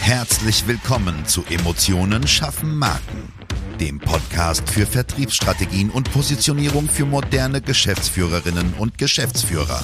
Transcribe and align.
Herzlich 0.00 0.66
willkommen 0.66 1.26
zu 1.26 1.44
Emotionen 1.48 2.26
schaffen 2.26 2.76
Marken, 2.76 3.32
dem 3.80 3.98
Podcast 3.98 4.68
für 4.68 4.86
Vertriebsstrategien 4.86 5.90
und 5.90 6.12
Positionierung 6.12 6.88
für 6.88 7.04
moderne 7.04 7.60
Geschäftsführerinnen 7.60 8.74
und 8.78 8.98
Geschäftsführer. 8.98 9.82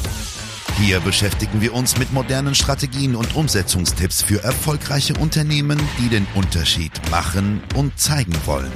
Hier 0.79 1.01
beschäftigen 1.01 1.61
wir 1.61 1.75
uns 1.75 1.99
mit 1.99 2.13
modernen 2.13 2.55
Strategien 2.55 3.17
und 3.17 3.35
Umsetzungstipps 3.35 4.23
für 4.23 4.43
erfolgreiche 4.43 5.15
Unternehmen, 5.15 5.81
die 5.99 6.09
den 6.09 6.27
Unterschied 6.35 6.93
machen 7.11 7.63
und 7.75 7.99
zeigen 7.99 8.35
wollen. 8.45 8.73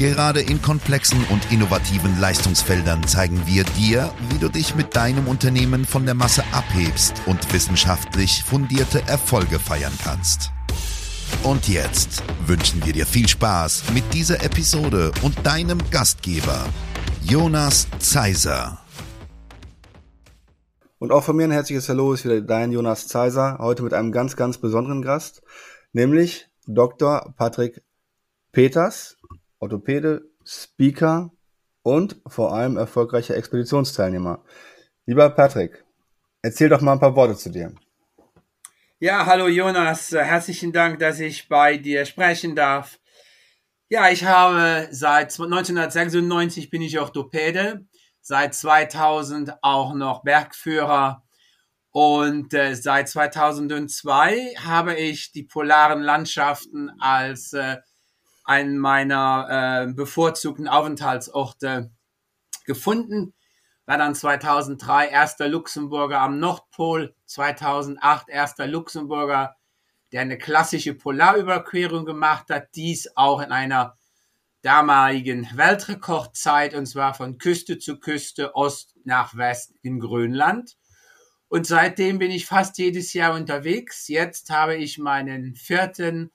Gerade 0.00 0.40
in 0.40 0.62
komplexen 0.62 1.22
und 1.28 1.52
innovativen 1.52 2.18
Leistungsfeldern 2.18 3.06
zeigen 3.06 3.42
wir 3.44 3.64
dir, 3.64 4.10
wie 4.30 4.38
du 4.38 4.48
dich 4.48 4.74
mit 4.74 4.96
deinem 4.96 5.28
Unternehmen 5.28 5.84
von 5.84 6.06
der 6.06 6.14
Masse 6.14 6.42
abhebst 6.52 7.20
und 7.26 7.52
wissenschaftlich 7.52 8.42
fundierte 8.42 9.02
Erfolge 9.06 9.58
feiern 9.58 9.92
kannst. 10.02 10.52
Und 11.42 11.68
jetzt 11.68 12.22
wünschen 12.46 12.82
wir 12.86 12.94
dir 12.94 13.04
viel 13.04 13.28
Spaß 13.28 13.92
mit 13.92 14.04
dieser 14.14 14.42
Episode 14.42 15.12
und 15.20 15.46
deinem 15.46 15.78
Gastgeber, 15.90 16.64
Jonas 17.20 17.86
Zeiser. 17.98 18.78
Und 20.98 21.12
auch 21.12 21.24
von 21.24 21.36
mir 21.36 21.44
ein 21.44 21.50
herzliches 21.50 21.90
Hallo 21.90 22.14
ist 22.14 22.24
wieder 22.24 22.40
dein 22.40 22.72
Jonas 22.72 23.06
Zeiser, 23.06 23.58
heute 23.60 23.82
mit 23.82 23.92
einem 23.92 24.12
ganz, 24.12 24.34
ganz 24.34 24.56
besonderen 24.56 25.02
Gast, 25.02 25.42
nämlich 25.92 26.48
Dr. 26.66 27.34
Patrick 27.36 27.82
Peters, 28.52 29.18
Orthopäde, 29.60 30.22
Speaker 30.44 31.30
und 31.82 32.20
vor 32.26 32.54
allem 32.54 32.76
erfolgreicher 32.76 33.36
Expeditionsteilnehmer. 33.36 34.42
Lieber 35.06 35.30
Patrick, 35.30 35.84
erzähl 36.42 36.68
doch 36.68 36.80
mal 36.80 36.94
ein 36.94 37.00
paar 37.00 37.14
Worte 37.14 37.36
zu 37.36 37.50
dir. 37.50 37.74
Ja, 38.98 39.24
hallo 39.26 39.48
Jonas, 39.48 40.12
herzlichen 40.12 40.72
Dank, 40.72 40.98
dass 40.98 41.20
ich 41.20 41.48
bei 41.48 41.76
dir 41.76 42.04
sprechen 42.04 42.56
darf. 42.56 42.98
Ja, 43.88 44.10
ich 44.10 44.24
habe 44.24 44.88
seit 44.90 45.38
1996 45.38 46.70
bin 46.70 46.82
ich 46.82 46.98
Orthopäde, 46.98 47.86
seit 48.20 48.54
2000 48.54 49.54
auch 49.62 49.94
noch 49.94 50.22
Bergführer 50.22 51.22
und 51.90 52.54
äh, 52.54 52.74
seit 52.74 53.08
2002 53.08 54.54
habe 54.58 54.94
ich 54.94 55.32
die 55.32 55.42
polaren 55.42 56.02
Landschaften 56.02 56.90
als 57.00 57.52
äh, 57.52 57.78
einen 58.50 58.78
meiner 58.78 59.86
äh, 59.86 59.92
bevorzugten 59.92 60.66
Aufenthaltsorte 60.66 61.92
gefunden. 62.66 63.32
War 63.86 63.96
dann 63.96 64.16
2003 64.16 65.06
erster 65.06 65.46
Luxemburger 65.46 66.20
am 66.20 66.40
Nordpol, 66.40 67.14
2008 67.26 68.28
erster 68.28 68.66
Luxemburger, 68.66 69.54
der 70.10 70.22
eine 70.22 70.36
klassische 70.36 70.94
Polarüberquerung 70.94 72.04
gemacht 72.04 72.50
hat, 72.50 72.74
dies 72.74 73.16
auch 73.16 73.40
in 73.40 73.52
einer 73.52 73.96
damaligen 74.62 75.48
Weltrekordzeit, 75.54 76.74
und 76.74 76.86
zwar 76.86 77.14
von 77.14 77.38
Küste 77.38 77.78
zu 77.78 78.00
Küste, 78.00 78.56
Ost 78.56 78.96
nach 79.04 79.36
West 79.36 79.74
in 79.82 80.00
Grönland. 80.00 80.76
Und 81.46 81.68
seitdem 81.68 82.18
bin 82.18 82.32
ich 82.32 82.46
fast 82.46 82.78
jedes 82.78 83.12
Jahr 83.12 83.34
unterwegs. 83.36 84.08
Jetzt 84.08 84.50
habe 84.50 84.74
ich 84.74 84.98
meinen 84.98 85.54
vierten 85.54 86.32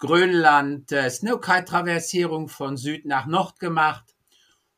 Grönland 0.00 0.90
äh, 0.90 1.08
Snowkite-Traversierung 1.08 2.48
von 2.48 2.76
Süd 2.76 3.04
nach 3.06 3.26
Nord 3.26 3.60
gemacht. 3.60 4.04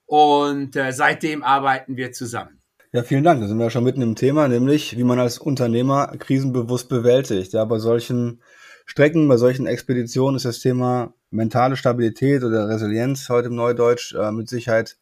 Und 0.04 0.76
äh, 0.76 0.92
seitdem 0.92 1.42
arbeiten 1.42 1.96
wir 1.96 2.12
zusammen. 2.12 2.60
Ja, 2.92 3.02
vielen 3.02 3.24
Dank. 3.24 3.40
Da 3.40 3.48
sind 3.48 3.58
wir 3.58 3.70
schon 3.70 3.84
mitten 3.84 4.02
im 4.02 4.16
Thema, 4.16 4.48
nämlich 4.48 4.98
wie 4.98 5.04
man 5.04 5.18
als 5.18 5.38
Unternehmer 5.38 6.08
krisenbewusst 6.18 6.90
bewältigt. 6.90 7.54
Ja, 7.54 7.64
bei 7.64 7.78
solchen 7.78 8.42
Strecken, 8.84 9.28
bei 9.28 9.38
solchen 9.38 9.66
Expeditionen 9.66 10.36
ist 10.36 10.44
das 10.44 10.60
Thema 10.60 11.14
mentale 11.30 11.76
Stabilität 11.76 12.44
oder 12.44 12.68
Resilienz 12.68 13.30
heute 13.30 13.48
im 13.48 13.54
Neudeutsch 13.54 14.14
äh, 14.14 14.30
mit 14.32 14.50
Sicherheit 14.50 14.98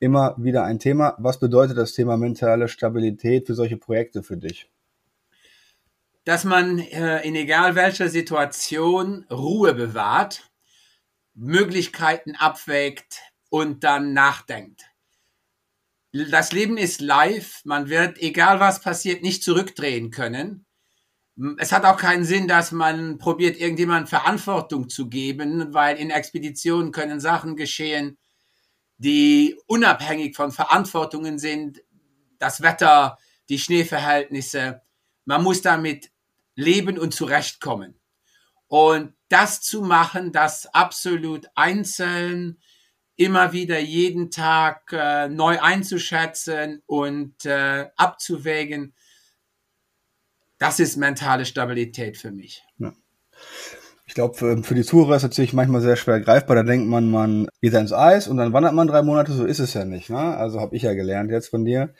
immer 0.00 0.34
wieder 0.38 0.64
ein 0.64 0.80
Thema. 0.80 1.14
Was 1.18 1.38
bedeutet 1.38 1.76
das 1.76 1.92
Thema 1.92 2.16
mentale 2.16 2.66
Stabilität 2.66 3.46
für 3.46 3.54
solche 3.54 3.76
Projekte 3.76 4.22
für 4.22 4.36
dich? 4.36 4.68
Dass 6.24 6.44
man 6.44 6.78
äh, 6.78 7.20
in 7.22 7.34
egal 7.34 7.74
welcher 7.74 8.08
Situation 8.08 9.26
Ruhe 9.30 9.74
bewahrt, 9.74 10.50
Möglichkeiten 11.34 12.36
abwägt 12.36 13.20
und 13.50 13.84
dann 13.84 14.12
nachdenkt. 14.12 14.84
Das 16.12 16.52
Leben 16.52 16.76
ist 16.78 17.00
live, 17.00 17.60
man 17.64 17.88
wird, 17.88 18.18
egal 18.18 18.60
was 18.60 18.80
passiert, 18.80 19.22
nicht 19.22 19.42
zurückdrehen 19.42 20.10
können 20.10 20.64
es 21.58 21.72
hat 21.72 21.84
auch 21.84 21.96
keinen 21.96 22.24
Sinn, 22.24 22.46
dass 22.46 22.70
man 22.70 23.18
probiert, 23.18 23.58
irgendjemand 23.58 24.08
Verantwortung 24.08 24.88
zu 24.88 25.08
geben, 25.08 25.74
weil 25.74 25.96
in 25.96 26.10
Expeditionen 26.10 26.92
können 26.92 27.18
Sachen 27.18 27.56
geschehen, 27.56 28.18
die 28.98 29.58
unabhängig 29.66 30.36
von 30.36 30.52
Verantwortungen 30.52 31.38
sind. 31.38 31.82
Das 32.38 32.62
Wetter, 32.62 33.18
die 33.48 33.58
Schneeverhältnisse. 33.58 34.82
Man 35.24 35.42
muss 35.42 35.60
damit 35.60 36.12
leben 36.54 36.98
und 36.98 37.14
zurechtkommen. 37.14 37.98
Und 38.68 39.14
das 39.28 39.60
zu 39.60 39.82
machen, 39.82 40.32
das 40.32 40.66
absolut 40.66 41.46
einzeln, 41.54 42.58
immer 43.16 43.52
wieder 43.52 43.78
jeden 43.78 44.30
Tag 44.30 44.92
äh, 44.92 45.28
neu 45.28 45.60
einzuschätzen 45.60 46.82
und 46.86 47.44
äh, 47.44 47.86
abzuwägen, 47.96 48.94
das 50.58 50.80
ist 50.80 50.96
mentale 50.96 51.44
Stabilität 51.44 52.16
für 52.16 52.30
mich. 52.30 52.62
Ja. 52.78 52.92
Ich 54.06 54.14
glaube, 54.14 54.34
für, 54.34 54.62
für, 54.62 54.74
die 54.74 54.84
Zuhörer 54.84 55.16
ist 55.16 55.22
natürlich 55.22 55.52
manchmal 55.52 55.80
sehr 55.80 55.96
schwer 55.96 56.20
greifbar. 56.20 56.56
Da 56.56 56.62
denkt 56.62 56.88
man, 56.88 57.10
man 57.10 57.48
geht 57.60 57.72
ins 57.74 57.92
Eis 57.92 58.28
und 58.28 58.36
dann 58.36 58.52
wandert 58.52 58.74
man 58.74 58.86
drei 58.86 59.02
Monate. 59.02 59.32
So 59.32 59.44
ist 59.44 59.58
es 59.58 59.74
ja 59.74 59.84
nicht. 59.84 60.10
Ne? 60.10 60.18
Also 60.18 60.60
habe 60.60 60.76
ich 60.76 60.82
ja 60.82 60.94
gelernt 60.94 61.30
jetzt 61.30 61.48
von 61.48 61.64
dir. 61.64 61.94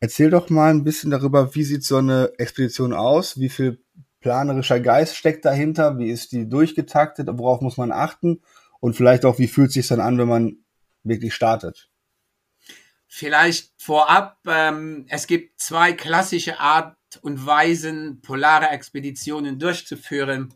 Erzähl 0.00 0.30
doch 0.30 0.48
mal 0.48 0.70
ein 0.70 0.84
bisschen 0.84 1.10
darüber, 1.10 1.54
wie 1.54 1.64
sieht 1.64 1.84
so 1.84 1.96
eine 1.96 2.32
Expedition 2.38 2.92
aus? 2.92 3.38
Wie 3.38 3.48
viel 3.48 3.82
planerischer 4.20 4.80
Geist 4.80 5.16
steckt 5.16 5.44
dahinter? 5.44 5.98
Wie 5.98 6.10
ist 6.10 6.32
die 6.32 6.48
durchgetaktet? 6.48 7.28
Worauf 7.32 7.60
muss 7.60 7.76
man 7.76 7.90
achten? 7.90 8.42
Und 8.80 8.94
vielleicht 8.94 9.24
auch, 9.24 9.38
wie 9.38 9.48
fühlt 9.48 9.68
es 9.68 9.74
sich 9.74 9.88
dann 9.88 10.00
an, 10.00 10.18
wenn 10.18 10.28
man 10.28 10.56
wirklich 11.02 11.34
startet? 11.34 11.90
Vielleicht 13.08 13.72
vorab, 13.78 14.38
ähm, 14.46 15.06
es 15.08 15.26
gibt 15.26 15.60
zwei 15.60 15.92
klassische 15.94 16.60
Art 16.60 16.96
und 17.22 17.44
Weisen, 17.46 18.20
polare 18.20 18.68
Expeditionen 18.68 19.58
durchzuführen. 19.58 20.52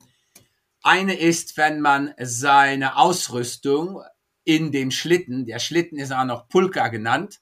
Eine 0.82 1.18
ist, 1.18 1.56
wenn 1.56 1.80
man 1.80 2.12
seine 2.20 2.96
Ausrüstung 2.96 4.02
in 4.44 4.70
dem 4.70 4.90
Schlitten, 4.90 5.46
der 5.46 5.60
Schlitten 5.60 5.98
ist 5.98 6.12
auch 6.12 6.24
noch 6.24 6.48
Pulka 6.48 6.88
genannt, 6.88 7.40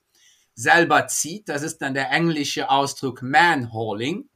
selber 0.55 1.07
zieht. 1.07 1.49
Das 1.49 1.63
ist 1.63 1.79
dann 1.79 1.93
der 1.93 2.11
englische 2.11 2.69
Ausdruck 2.69 3.21
Manhauling. 3.21 4.29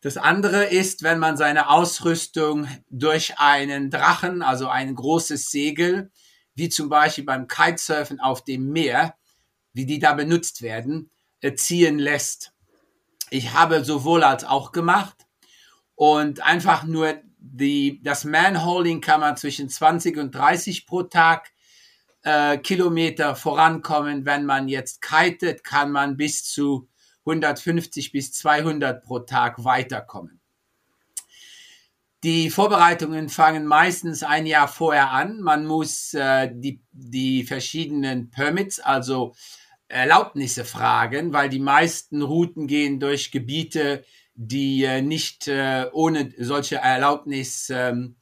Das 0.00 0.16
andere 0.16 0.64
ist, 0.64 1.04
wenn 1.04 1.18
man 1.18 1.36
seine 1.36 1.68
Ausrüstung 1.68 2.66
durch 2.90 3.38
einen 3.38 3.90
Drachen, 3.90 4.42
also 4.42 4.68
ein 4.68 4.94
großes 4.94 5.50
Segel, 5.50 6.10
wie 6.54 6.68
zum 6.68 6.88
Beispiel 6.88 7.24
beim 7.24 7.46
Kitesurfen 7.46 8.20
auf 8.20 8.44
dem 8.44 8.70
Meer, 8.70 9.14
wie 9.72 9.86
die 9.86 10.00
da 10.00 10.12
benutzt 10.12 10.62
werden, 10.62 11.10
äh, 11.40 11.54
ziehen 11.54 11.98
lässt. 11.98 12.52
Ich 13.30 13.54
habe 13.54 13.84
sowohl 13.84 14.24
als 14.24 14.44
auch 14.44 14.72
gemacht 14.72 15.26
und 15.94 16.40
einfach 16.42 16.84
nur 16.84 17.14
die, 17.38 18.00
das 18.02 18.24
Manholding 18.24 19.00
kann 19.00 19.20
man 19.20 19.36
zwischen 19.36 19.68
20 19.68 20.16
und 20.18 20.34
30 20.34 20.86
pro 20.86 21.04
Tag 21.04 21.52
äh, 22.22 22.58
Kilometer 22.58 23.36
vorankommen. 23.36 24.24
Wenn 24.26 24.46
man 24.46 24.68
jetzt 24.68 25.02
kitet, 25.02 25.64
kann 25.64 25.92
man 25.92 26.16
bis 26.16 26.44
zu 26.44 26.88
150 27.26 28.12
bis 28.12 28.32
200 28.32 29.02
pro 29.02 29.20
Tag 29.20 29.64
weiterkommen. 29.64 30.40
Die 32.24 32.50
Vorbereitungen 32.50 33.28
fangen 33.28 33.66
meistens 33.66 34.22
ein 34.22 34.46
Jahr 34.46 34.68
vorher 34.68 35.10
an. 35.10 35.40
Man 35.40 35.66
muss 35.66 36.14
äh, 36.14 36.50
die, 36.52 36.80
die 36.92 37.42
verschiedenen 37.42 38.30
Permits, 38.30 38.78
also 38.78 39.34
Erlaubnisse 39.88 40.64
fragen, 40.64 41.32
weil 41.32 41.48
die 41.48 41.58
meisten 41.58 42.22
Routen 42.22 42.68
gehen 42.68 43.00
durch 43.00 43.32
Gebiete, 43.32 44.04
die 44.34 44.84
äh, 44.84 45.02
nicht 45.02 45.48
äh, 45.48 45.86
ohne 45.92 46.32
solche 46.38 46.76
Erlaubnis 46.76 47.68
ähm, 47.70 48.16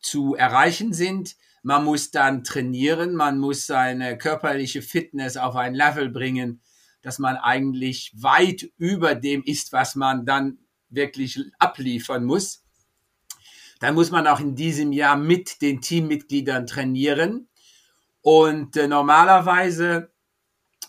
zu 0.00 0.34
erreichen 0.34 0.92
sind. 0.92 1.36
Man 1.64 1.82
muss 1.84 2.10
dann 2.10 2.44
trainieren, 2.44 3.14
man 3.14 3.38
muss 3.38 3.64
seine 3.64 4.18
körperliche 4.18 4.82
Fitness 4.82 5.38
auf 5.38 5.56
ein 5.56 5.74
Level 5.74 6.10
bringen, 6.10 6.60
dass 7.00 7.18
man 7.18 7.36
eigentlich 7.36 8.12
weit 8.14 8.70
über 8.76 9.14
dem 9.14 9.42
ist, 9.42 9.72
was 9.72 9.94
man 9.94 10.26
dann 10.26 10.58
wirklich 10.90 11.40
abliefern 11.58 12.24
muss. 12.24 12.64
Dann 13.80 13.94
muss 13.94 14.10
man 14.10 14.26
auch 14.26 14.40
in 14.40 14.54
diesem 14.54 14.92
Jahr 14.92 15.16
mit 15.16 15.62
den 15.62 15.80
Teammitgliedern 15.80 16.66
trainieren. 16.66 17.48
Und 18.20 18.76
äh, 18.76 18.86
normalerweise 18.86 20.12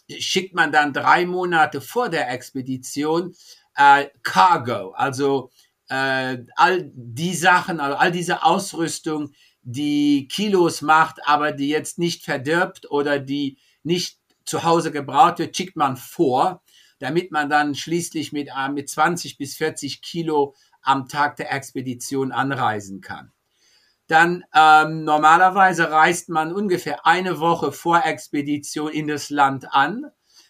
schickt 0.09 0.55
man 0.55 0.73
dann 0.73 0.91
drei 0.91 1.25
Monate 1.25 1.79
vor 1.79 2.09
der 2.09 2.29
Expedition 2.31 3.33
äh, 3.77 4.07
Cargo, 4.23 4.91
also 4.91 5.51
äh, 5.87 6.37
all 6.55 6.91
die 6.93 7.33
Sachen, 7.33 7.79
also 7.79 7.95
all 7.95 8.11
diese 8.11 8.43
Ausrüstung, 8.43 9.31
die 9.65 10.27
Kilos 10.27 10.81
macht, 10.83 11.27
aber 11.27 11.51
die 11.51 11.69
jetzt 11.69 11.97
nicht 11.97 12.23
verdirbt 12.23 12.89
oder 12.91 13.19
die 13.19 13.57
nicht 13.83 14.19
zu 14.45 14.63
Hause 14.63 14.91
gebraucht 14.91 15.39
wird, 15.39 15.57
schickt 15.57 15.75
man 15.75 15.97
vor, 15.97 16.61
damit 16.99 17.31
man 17.31 17.49
dann 17.49 17.73
schließlich 17.73 18.31
mit, 18.31 18.49
äh, 18.55 18.69
mit 18.69 18.89
20 18.89 19.37
bis 19.37 19.55
40 19.55 20.03
Kilo 20.03 20.53
am 20.83 21.07
Tag 21.07 21.35
der 21.37 21.51
Expedition 21.51 22.31
anreisen 22.31 23.01
kann. 23.01 23.31
Dann 24.05 24.43
ähm, 24.53 25.03
normalerweise 25.03 25.89
reist 25.89 26.29
man 26.29 26.53
ungefähr 26.53 27.07
eine 27.07 27.39
Woche 27.39 27.71
vor 27.71 28.05
Expedition 28.05 28.91
in 28.91 29.07
das 29.07 29.31
Land 29.31 29.73
an, 29.73 30.05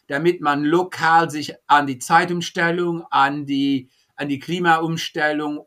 damit 0.07 0.41
man 0.41 0.65
lokal 0.65 1.29
sich 1.31 1.55
an 1.67 1.87
die 1.87 1.99
Zeitumstellung, 1.99 3.05
an 3.09 3.45
die, 3.45 3.89
an 4.17 4.27
die 4.27 4.39
Klimaumstellung 4.39 5.65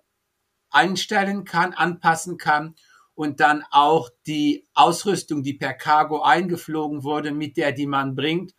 einstellen 0.69 1.45
kann, 1.45 1.73
anpassen 1.73 2.37
kann 2.37 2.75
und 3.19 3.41
dann 3.41 3.65
auch 3.73 4.11
die 4.29 4.65
Ausrüstung, 4.75 5.43
die 5.43 5.55
per 5.55 5.75
Cargo 5.75 6.23
eingeflogen 6.23 7.03
wurde, 7.03 7.33
mit 7.33 7.57
der 7.57 7.73
die 7.73 7.89
man 7.89 8.15
bringt, 8.15 8.55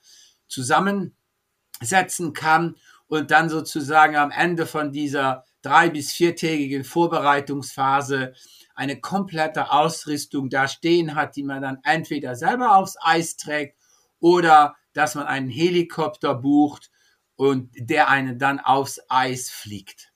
zusammensetzen 0.49 2.33
kann 2.33 2.75
und 3.07 3.31
dann 3.31 3.47
sozusagen 3.47 4.17
am 4.17 4.31
Ende 4.31 4.65
von 4.65 4.91
dieser 4.91 5.45
drei 5.61 5.89
bis 5.89 6.11
viertägigen 6.11 6.83
Vorbereitungsphase 6.83 8.33
eine 8.75 8.99
komplette 8.99 9.71
Ausrüstung 9.71 10.49
da 10.49 10.67
stehen 10.67 11.15
hat, 11.15 11.37
die 11.37 11.43
man 11.43 11.61
dann 11.61 11.77
entweder 11.83 12.35
selber 12.35 12.75
aufs 12.75 12.97
Eis 12.99 13.37
trägt 13.37 13.77
oder 14.19 14.75
dass 14.91 15.15
man 15.15 15.25
einen 15.25 15.47
Helikopter 15.47 16.35
bucht 16.35 16.91
und 17.37 17.69
der 17.77 18.09
einen 18.09 18.39
dann 18.39 18.59
aufs 18.59 18.99
Eis 19.07 19.49
fliegt. 19.49 20.11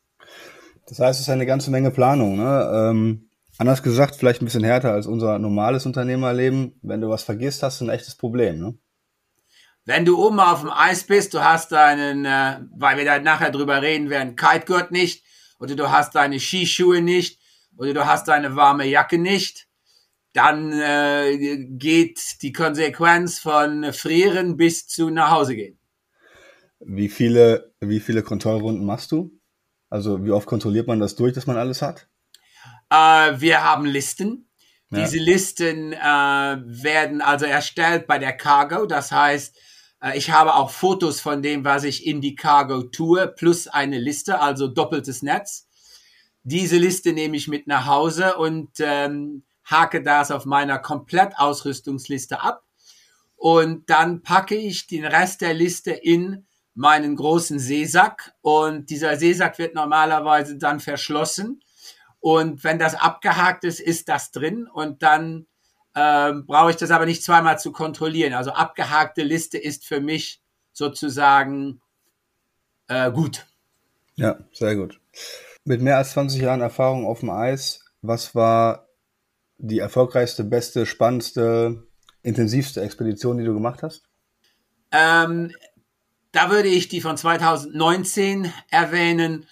Das 0.86 1.00
heißt, 1.00 1.22
es 1.22 1.28
ist 1.28 1.31
eine 1.31 1.46
ganze 1.46 1.72
Menge 1.72 1.92
Planung. 1.92 2.36
Ne? 2.36 2.89
Ähm, 2.92 3.30
Anders 3.63 3.81
gesagt, 3.81 4.18
vielleicht 4.18 4.42
ein 4.42 4.45
bisschen 4.45 4.65
härter 4.65 4.92
als 4.92 5.07
unser 5.07 5.39
normales 5.39 5.86
Unternehmerleben. 5.86 6.77
Wenn 6.81 7.00
du 7.00 7.07
was 7.07 7.24
vergisst, 7.24 7.63
hast 7.63 7.80
du 7.80 7.86
ein 7.86 7.92
echtes 7.92 8.13
Problem, 8.13 8.60
ne? 8.60 8.77
Wenn 9.86 10.04
du 10.04 10.21
oben 10.21 10.42
auf 10.42 10.60
dem 10.60 10.69
Eis 10.69 11.06
bist, 11.06 11.33
du 11.33 11.42
hast 11.42 11.71
deinen, 11.71 12.25
äh, 12.25 12.60
weil 12.75 12.98
wir 12.98 13.06
da 13.06 13.19
nachher 13.19 13.51
drüber 13.51 13.81
reden 13.81 14.10
werden, 14.10 14.36
Kitegurt 14.36 14.92
nicht, 14.92 15.24
oder 15.60 15.77
du 15.77 15.89
hast 15.89 16.13
deine 16.13 16.42
Skischuhe 16.42 17.01
nicht, 17.01 17.39
oder 17.77 17.94
du 17.94 18.06
hast 18.06 18.27
deine 18.27 18.57
warme 18.57 18.86
Jacke 18.86 19.18
nicht, 19.18 19.69
dann 20.33 20.74
äh, 20.74 21.65
geht 21.69 22.19
die 22.42 22.51
Konsequenz 22.51 23.39
von 23.39 23.94
Frieren 23.94 24.57
bis 24.57 24.88
zu 24.88 25.10
nach 25.10 25.31
Hause 25.31 25.56
gehen. 25.56 25.80
Wie 26.81 27.07
viele, 27.07 27.74
wie 27.80 28.01
viele 28.01 28.24
Kontrollrunden 28.24 28.86
machst 28.86 29.13
du? 29.13 29.39
Also 29.89 30.25
wie 30.25 30.31
oft 30.31 30.48
kontrolliert 30.48 30.88
man 30.88 31.00
das 31.00 31.15
durch, 31.15 31.31
dass 31.31 31.48
man 31.48 31.56
alles 31.56 31.81
hat? 31.81 32.10
Äh, 32.94 33.42
wir 33.42 33.63
haben 33.63 33.86
Listen. 33.86 34.48
Ja. 34.92 35.00
Diese 35.00 35.18
Listen 35.18 35.94
äh, 35.94 35.98
werden 35.98 37.22
also 37.22 37.45
erstellt 37.45 38.06
bei 38.06 38.19
der 38.19 38.38
Cargo. 38.38 38.86
Das 38.86 39.12
heißt, 39.12 39.57
äh, 40.01 40.18
ich 40.18 40.30
habe 40.30 40.54
auch 40.54 40.69
Fotos 40.69 41.19
von 41.19 41.42
dem, 41.42 41.66
was 41.66 41.86
ich 41.86 42.06
in 42.06 42.22
die 42.22 42.36
Cargo 42.36 42.84
tue, 42.84 43.28
plus 43.28 43.68
eine 43.68 43.98
Liste, 43.98 44.40
also 44.40 44.68
doppeltes 44.68 45.24
Netz. 45.24 45.68
Diese 46.44 46.78
Liste 46.78 47.13
nehme 47.13 47.36
ich 47.36 47.48
mit 47.48 47.66
nach 47.66 47.88
Hause 47.88 48.36
und 48.36 48.69
ähm, 48.80 49.44
hake 49.66 50.04
das 50.04 50.30
auf 50.30 50.46
meiner 50.46 50.78
Komplettausrüstungsliste 50.78 52.42
ab. 52.42 52.63
Und 53.36 53.89
dann 53.89 54.22
packe 54.22 54.56
ich 54.56 54.86
den 54.86 55.06
Rest 55.06 55.42
der 55.42 55.56
Liste 55.56 55.92
in 55.92 56.46
meinen 56.75 57.16
großen 57.16 57.57
Seesack. 57.57 58.34
Und 58.42 58.92
dieser 58.92 59.18
Seesack 59.18 59.57
wird 59.57 59.74
normalerweise 59.74 60.57
dann 60.57 60.80
verschlossen 60.80 61.60
und 62.24 62.64
wenn 62.64 62.80
das 62.80 62.96
abgehakt 62.96 63.66
ist, 63.66 63.81
ist 63.81 64.08
das 64.08 64.31
drin 64.31 64.66
und 64.74 65.04
dann 65.04 65.46
ähm, 65.94 66.46
brauche 66.46 66.72
ich 66.72 66.78
das 66.78 66.90
aber 66.90 67.06
nicht 67.06 67.22
zweimal 67.22 67.60
zu 67.60 67.74
kontrollieren. 67.74 68.31
Also 68.34 68.52
abgehakte 68.52 69.24
Liste 69.24 69.58
ist 69.58 69.86
für 69.86 70.00
mich 70.00 70.42
sozusagen 70.72 71.81
äh, 72.88 73.12
gut. 73.12 73.46
Ja, 74.16 74.40
sehr 74.54 74.78
gut. 74.78 75.02
Mit 75.66 75.81
mehr 75.81 75.98
als 75.98 76.12
20 76.12 76.42
Jahren 76.42 76.62
Erfahrung 76.62 77.06
auf 77.06 77.20
dem 77.20 77.30
Eis, 77.30 77.84
was 78.02 78.34
war 78.34 78.88
die 79.58 79.80
erfolgreichste, 79.80 80.46
beste, 80.46 80.86
spannendste, 80.86 81.84
intensivste 82.22 82.80
Expedition, 82.80 83.38
die 83.38 83.44
du 83.44 83.54
gemacht 83.54 83.84
hast? 83.84 84.04
Ähm, 84.94 85.52
da 86.31 86.50
würde 86.50 86.70
ich 86.70 86.88
die 86.88 87.02
von 87.02 87.18
2019 87.18 88.50
erwähnen. 88.70 89.46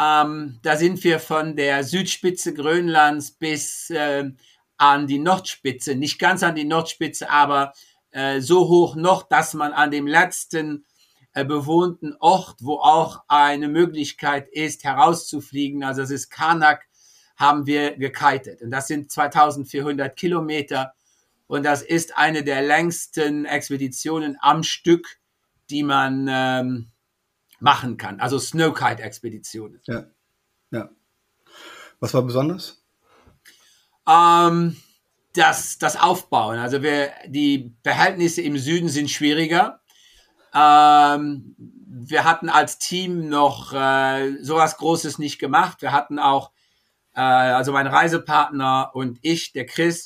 Ähm, 0.00 0.58
da 0.62 0.76
sind 0.76 1.04
wir 1.04 1.20
von 1.20 1.56
der 1.56 1.84
Südspitze 1.84 2.54
Grönlands 2.54 3.32
bis 3.32 3.90
äh, 3.90 4.30
an 4.78 5.06
die 5.06 5.18
Nordspitze, 5.18 5.94
nicht 5.94 6.18
ganz 6.18 6.42
an 6.42 6.54
die 6.54 6.64
Nordspitze, 6.64 7.28
aber 7.30 7.74
äh, 8.12 8.40
so 8.40 8.68
hoch 8.68 8.96
noch, 8.96 9.24
dass 9.24 9.52
man 9.52 9.72
an 9.72 9.90
dem 9.90 10.06
letzten 10.06 10.86
äh, 11.34 11.44
bewohnten 11.44 12.16
Ort, 12.18 12.56
wo 12.62 12.76
auch 12.76 13.24
eine 13.28 13.68
Möglichkeit 13.68 14.48
ist, 14.48 14.84
herauszufliegen, 14.84 15.84
also 15.84 16.00
das 16.00 16.10
ist 16.10 16.30
Karnak, 16.30 16.86
haben 17.36 17.66
wir 17.66 17.96
gekitet. 17.96 18.62
Und 18.62 18.70
das 18.70 18.88
sind 18.88 19.10
2400 19.10 20.16
Kilometer. 20.16 20.94
Und 21.46 21.64
das 21.64 21.82
ist 21.82 22.16
eine 22.16 22.42
der 22.42 22.62
längsten 22.62 23.44
Expeditionen 23.44 24.38
am 24.40 24.62
Stück, 24.62 25.18
die 25.68 25.82
man 25.82 26.26
ähm, 26.30 26.89
machen 27.60 27.96
kann. 27.96 28.20
Also 28.20 28.38
Snowkite-Expeditionen. 28.38 29.80
Ja. 29.84 30.04
ja. 30.70 30.88
Was 32.00 32.14
war 32.14 32.22
besonders? 32.22 32.82
Ähm, 34.08 34.76
das, 35.34 35.78
das 35.78 35.96
Aufbauen. 35.96 36.58
Also 36.58 36.82
wir, 36.82 37.12
die 37.26 37.74
Verhältnisse 37.82 38.42
im 38.42 38.58
Süden 38.58 38.88
sind 38.88 39.10
schwieriger. 39.10 39.80
Ähm, 40.54 41.54
wir 41.58 42.24
hatten 42.24 42.48
als 42.48 42.78
Team 42.78 43.28
noch 43.28 43.72
äh, 43.72 44.42
sowas 44.42 44.78
Großes 44.78 45.18
nicht 45.18 45.38
gemacht. 45.38 45.82
Wir 45.82 45.92
hatten 45.92 46.18
auch, 46.18 46.50
äh, 47.14 47.20
also 47.20 47.72
mein 47.72 47.86
Reisepartner 47.86 48.90
und 48.94 49.18
ich, 49.22 49.52
der 49.52 49.66
Chris, 49.66 50.04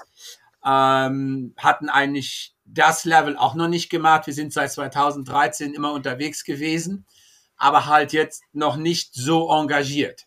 ähm, 0.65 1.55
hatten 1.57 1.89
eigentlich 1.89 2.55
das 2.67 3.05
Level 3.05 3.37
auch 3.37 3.55
noch 3.55 3.69
nicht 3.69 3.91
gemacht. 3.91 4.27
Wir 4.27 4.35
sind 4.35 4.53
seit 4.53 4.73
2013 4.73 5.73
immer 5.73 5.93
unterwegs 5.93 6.45
gewesen 6.45 7.07
aber 7.57 7.87
halt 7.87 8.13
jetzt 8.13 8.43
noch 8.53 8.77
nicht 8.77 9.15
so 9.15 9.51
engagiert. 9.51 10.27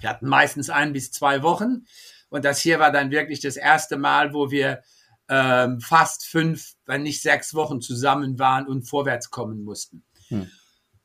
Wir 0.00 0.10
hatten 0.10 0.28
meistens 0.28 0.70
ein 0.70 0.92
bis 0.92 1.10
zwei 1.10 1.42
Wochen 1.42 1.86
und 2.28 2.44
das 2.44 2.60
hier 2.60 2.78
war 2.78 2.92
dann 2.92 3.10
wirklich 3.10 3.40
das 3.40 3.56
erste 3.56 3.96
Mal, 3.96 4.32
wo 4.32 4.50
wir 4.50 4.82
ähm, 5.28 5.80
fast 5.80 6.26
fünf, 6.26 6.74
wenn 6.86 7.02
nicht 7.02 7.22
sechs 7.22 7.54
Wochen 7.54 7.80
zusammen 7.80 8.38
waren 8.38 8.66
und 8.66 8.88
vorwärts 8.88 9.30
kommen 9.30 9.62
mussten. 9.62 10.04
Hm. 10.28 10.50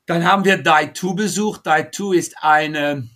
Dann 0.05 0.25
haben 0.25 0.45
wir 0.45 0.57
Die 0.57 0.93
2 0.93 1.13
besucht. 1.13 1.65
Die 1.65 1.89
2 1.91 2.15
ist 2.15 2.35
eine 2.41 3.09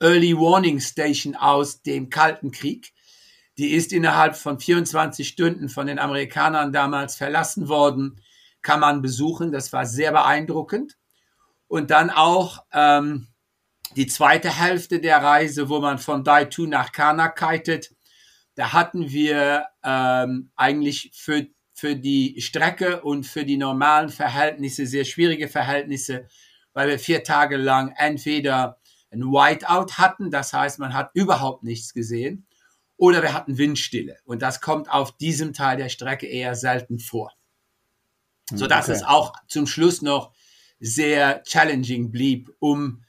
Early 0.00 0.36
Warning 0.36 0.80
Station 0.80 1.36
aus 1.36 1.82
dem 1.82 2.08
Kalten 2.08 2.50
Krieg. 2.52 2.92
Die 3.58 3.72
ist 3.72 3.92
innerhalb 3.92 4.36
von 4.36 4.58
24 4.58 5.28
Stunden 5.28 5.68
von 5.68 5.86
den 5.86 5.98
Amerikanern 5.98 6.72
damals 6.72 7.16
verlassen 7.16 7.68
worden. 7.68 8.22
Kann 8.62 8.80
man 8.80 9.02
besuchen. 9.02 9.52
Das 9.52 9.72
war 9.72 9.84
sehr 9.84 10.12
beeindruckend. 10.12 10.96
Und 11.70 11.92
dann 11.92 12.10
auch 12.10 12.64
ähm, 12.72 13.28
die 13.94 14.08
zweite 14.08 14.58
Hälfte 14.58 14.98
der 14.98 15.18
Reise, 15.18 15.68
wo 15.68 15.78
man 15.78 15.98
von 15.98 16.24
Daitu 16.24 16.66
nach 16.66 16.90
Karnak 16.90 17.38
kitet. 17.38 17.94
Da 18.56 18.72
hatten 18.72 19.08
wir 19.10 19.66
ähm, 19.84 20.50
eigentlich 20.56 21.12
für, 21.14 21.46
für 21.72 21.94
die 21.94 22.40
Strecke 22.40 23.02
und 23.02 23.24
für 23.24 23.44
die 23.44 23.56
normalen 23.56 24.08
Verhältnisse 24.08 24.84
sehr 24.84 25.04
schwierige 25.04 25.46
Verhältnisse, 25.46 26.26
weil 26.72 26.88
wir 26.88 26.98
vier 26.98 27.22
Tage 27.22 27.56
lang 27.56 27.94
entweder 27.96 28.80
ein 29.12 29.22
Whiteout 29.22 29.92
hatten, 29.96 30.32
das 30.32 30.52
heißt, 30.52 30.80
man 30.80 30.92
hat 30.92 31.12
überhaupt 31.14 31.62
nichts 31.62 31.94
gesehen, 31.94 32.48
oder 32.96 33.22
wir 33.22 33.32
hatten 33.32 33.58
Windstille. 33.58 34.18
Und 34.24 34.42
das 34.42 34.60
kommt 34.60 34.90
auf 34.90 35.16
diesem 35.18 35.52
Teil 35.52 35.76
der 35.76 35.88
Strecke 35.88 36.26
eher 36.26 36.56
selten 36.56 36.98
vor. 36.98 37.32
So 38.52 38.66
dass 38.66 38.88
okay. 38.88 38.96
es 38.96 39.04
auch 39.04 39.34
zum 39.46 39.68
Schluss 39.68 40.02
noch 40.02 40.32
sehr 40.80 41.42
challenging 41.44 42.10
blieb, 42.10 42.52
um 42.58 43.02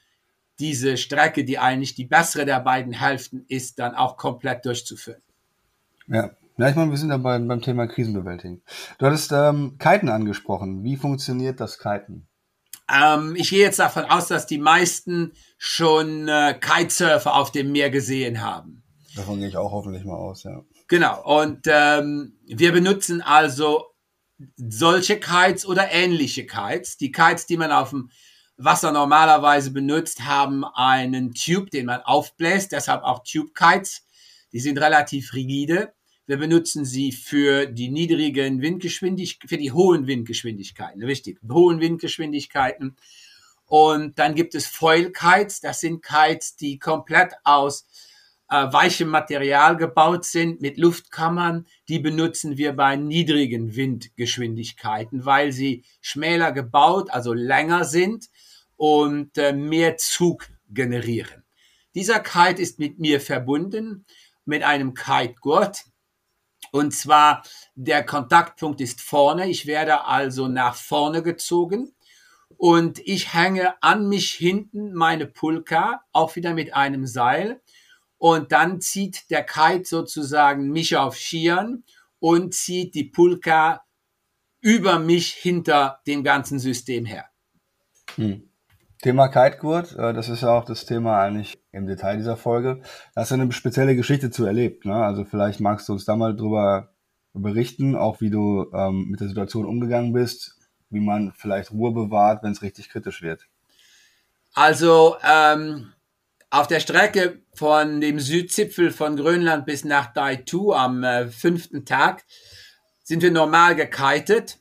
diese 0.58 0.96
Strecke, 0.96 1.44
die 1.44 1.58
eigentlich 1.58 1.94
die 1.94 2.04
bessere 2.04 2.44
der 2.44 2.60
beiden 2.60 2.92
Hälften 2.92 3.44
ist, 3.48 3.78
dann 3.78 3.94
auch 3.94 4.16
komplett 4.16 4.64
durchzuführen. 4.64 5.22
Ja, 6.06 6.30
ja 6.58 6.68
ich 6.68 6.76
meine, 6.76 6.90
wir 6.90 6.98
sind 6.98 7.10
ja 7.10 7.16
beim, 7.16 7.48
beim 7.48 7.62
Thema 7.62 7.86
Krisenbewältigung. 7.86 8.62
Du 8.98 9.06
hattest 9.06 9.32
ähm, 9.32 9.76
Kiten 9.78 10.08
angesprochen. 10.08 10.84
Wie 10.84 10.96
funktioniert 10.96 11.58
das 11.58 11.78
Kiten? 11.78 12.28
Ähm, 12.92 13.34
ich 13.36 13.50
gehe 13.50 13.60
jetzt 13.60 13.78
davon 13.78 14.04
aus, 14.04 14.28
dass 14.28 14.46
die 14.46 14.58
meisten 14.58 15.32
schon 15.56 16.28
äh, 16.28 16.54
Kitesurfer 16.60 17.34
auf 17.34 17.50
dem 17.50 17.72
Meer 17.72 17.90
gesehen 17.90 18.42
haben. 18.42 18.82
Davon 19.16 19.38
gehe 19.38 19.48
ich 19.48 19.56
auch 19.56 19.72
hoffentlich 19.72 20.04
mal 20.04 20.16
aus, 20.16 20.44
ja. 20.44 20.62
Genau. 20.88 21.40
Und 21.40 21.62
ähm, 21.66 22.34
wir 22.46 22.72
benutzen 22.72 23.22
also 23.22 23.91
solche 24.56 25.18
Kites 25.18 25.66
oder 25.66 25.90
ähnliche 25.92 26.46
Kites. 26.46 26.96
Die 26.96 27.12
Kites, 27.12 27.46
die 27.46 27.56
man 27.56 27.72
auf 27.72 27.90
dem 27.90 28.10
Wasser 28.56 28.92
normalerweise 28.92 29.70
benutzt, 29.70 30.24
haben 30.24 30.64
einen 30.64 31.34
Tube, 31.34 31.70
den 31.70 31.86
man 31.86 32.00
aufbläst, 32.00 32.72
deshalb 32.72 33.02
auch 33.02 33.24
Tube 33.24 33.54
Kites. 33.54 34.06
Die 34.52 34.60
sind 34.60 34.78
relativ 34.78 35.32
rigide. 35.34 35.92
Wir 36.26 36.36
benutzen 36.36 36.84
sie 36.84 37.10
für 37.10 37.66
die 37.66 37.90
niedrigen 37.90 38.62
Windgeschwindigkeiten, 38.62 39.48
für 39.48 39.58
die 39.58 39.72
hohen 39.72 40.06
Windgeschwindigkeiten, 40.06 41.02
richtig, 41.02 41.40
hohen 41.50 41.80
Windgeschwindigkeiten. 41.80 42.96
Und 43.66 44.18
dann 44.18 44.34
gibt 44.34 44.54
es 44.54 44.66
Foil 44.66 45.10
Kites, 45.10 45.60
das 45.60 45.80
sind 45.80 46.02
Kites, 46.02 46.56
die 46.56 46.78
komplett 46.78 47.32
aus 47.42 47.86
äh, 48.52 48.70
weichem 48.70 49.08
Material 49.08 49.78
gebaut 49.78 50.26
sind 50.26 50.60
mit 50.60 50.76
Luftkammern. 50.76 51.66
Die 51.88 51.98
benutzen 51.98 52.58
wir 52.58 52.74
bei 52.74 52.96
niedrigen 52.96 53.74
Windgeschwindigkeiten, 53.74 55.24
weil 55.24 55.52
sie 55.52 55.84
schmäler 56.02 56.52
gebaut, 56.52 57.10
also 57.10 57.32
länger 57.32 57.84
sind 57.86 58.28
und 58.76 59.38
äh, 59.38 59.54
mehr 59.54 59.96
Zug 59.96 60.48
generieren. 60.68 61.44
Dieser 61.94 62.20
Kite 62.20 62.60
ist 62.60 62.78
mit 62.78 62.98
mir 62.98 63.22
verbunden 63.22 64.04
mit 64.44 64.62
einem 64.62 64.92
Kite-Gurt. 64.92 65.84
Und 66.72 66.92
zwar 66.92 67.42
der 67.74 68.04
Kontaktpunkt 68.04 68.82
ist 68.82 69.00
vorne. 69.00 69.48
Ich 69.48 69.66
werde 69.66 70.04
also 70.04 70.48
nach 70.48 70.74
vorne 70.74 71.22
gezogen 71.22 71.94
und 72.58 73.00
ich 73.00 73.34
hänge 73.34 73.82
an 73.82 74.08
mich 74.08 74.30
hinten 74.30 74.92
meine 74.92 75.26
Pulka, 75.26 76.02
auch 76.12 76.36
wieder 76.36 76.54
mit 76.54 76.74
einem 76.74 77.06
Seil 77.06 77.62
und 78.22 78.52
dann 78.52 78.80
zieht 78.80 79.28
der 79.32 79.42
Kite 79.42 79.84
sozusagen 79.84 80.70
mich 80.70 80.96
auf 80.96 81.16
Skiern 81.16 81.82
und 82.20 82.54
zieht 82.54 82.94
die 82.94 83.02
Pulka 83.02 83.82
über 84.60 85.00
mich 85.00 85.32
hinter 85.32 85.98
dem 86.06 86.22
ganzen 86.22 86.60
System 86.60 87.04
her. 87.04 87.24
Hm. 88.14 88.48
Thema 89.02 89.26
Kitegurt, 89.26 89.96
äh, 89.96 90.12
das 90.12 90.28
ist 90.28 90.42
ja 90.42 90.56
auch 90.56 90.64
das 90.64 90.86
Thema 90.86 91.20
eigentlich 91.20 91.60
im 91.72 91.88
Detail 91.88 92.16
dieser 92.16 92.36
Folge. 92.36 92.82
Da 93.12 93.22
hast 93.22 93.32
du 93.32 93.34
eine 93.34 93.50
spezielle 93.50 93.96
Geschichte 93.96 94.30
zu 94.30 94.44
erlebt. 94.44 94.84
Ne? 94.84 94.94
Also 94.94 95.24
vielleicht 95.24 95.58
magst 95.58 95.88
du 95.88 95.92
uns 95.92 96.04
da 96.04 96.14
mal 96.14 96.36
drüber 96.36 96.94
berichten, 97.32 97.96
auch 97.96 98.20
wie 98.20 98.30
du 98.30 98.70
ähm, 98.72 99.08
mit 99.08 99.18
der 99.18 99.26
Situation 99.26 99.66
umgegangen 99.66 100.12
bist, 100.12 100.60
wie 100.90 101.00
man 101.00 101.32
vielleicht 101.32 101.72
Ruhe 101.72 101.90
bewahrt, 101.90 102.44
wenn 102.44 102.52
es 102.52 102.62
richtig 102.62 102.88
kritisch 102.88 103.20
wird. 103.20 103.48
Also 104.54 105.16
ähm, 105.28 105.92
auf 106.52 106.66
der 106.66 106.80
Strecke 106.80 107.40
von 107.54 108.02
dem 108.02 108.20
Südzipfel 108.20 108.90
von 108.90 109.16
Grönland 109.16 109.64
bis 109.64 109.84
nach 109.84 110.12
Daitu 110.12 110.74
am 110.74 111.02
äh, 111.02 111.28
fünften 111.28 111.86
Tag 111.86 112.24
sind 113.02 113.22
wir 113.22 113.30
normal 113.30 113.74
gekitet. 113.74 114.58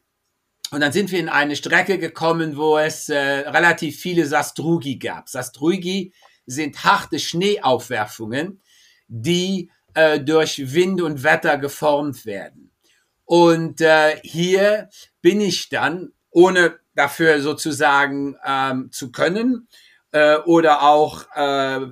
Und 0.71 0.79
dann 0.79 0.93
sind 0.93 1.12
wir 1.12 1.19
in 1.19 1.27
eine 1.27 1.57
Strecke 1.57 1.98
gekommen, 1.98 2.55
wo 2.55 2.77
es 2.77 3.10
äh, 3.10 3.17
relativ 3.17 4.00
viele 4.00 4.25
Sastrugi 4.25 5.00
gab. 5.00 5.27
Sastrugi 5.27 6.13
sind 6.45 6.81
harte 6.86 7.19
Schneeaufwerfungen, 7.19 8.62
die 9.10 9.69
äh, 9.93 10.21
durch 10.21 10.74
Wind 10.74 11.01
und 11.01 11.24
Wetter 11.24 11.57
geformt 11.57 12.25
werden. 12.25 12.71
Und 13.25 13.81
äh, 13.81 14.17
hier 14.24 14.88
bin 15.21 15.41
ich 15.41 15.67
dann, 15.67 16.13
ohne 16.29 16.79
dafür 16.95 17.41
sozusagen 17.41 18.38
ähm, 18.45 18.93
zu 18.93 19.12
können, 19.12 19.67
äh, 20.12 20.38
oder 20.38 20.84
auch 20.84 21.25
äh, 21.36 21.88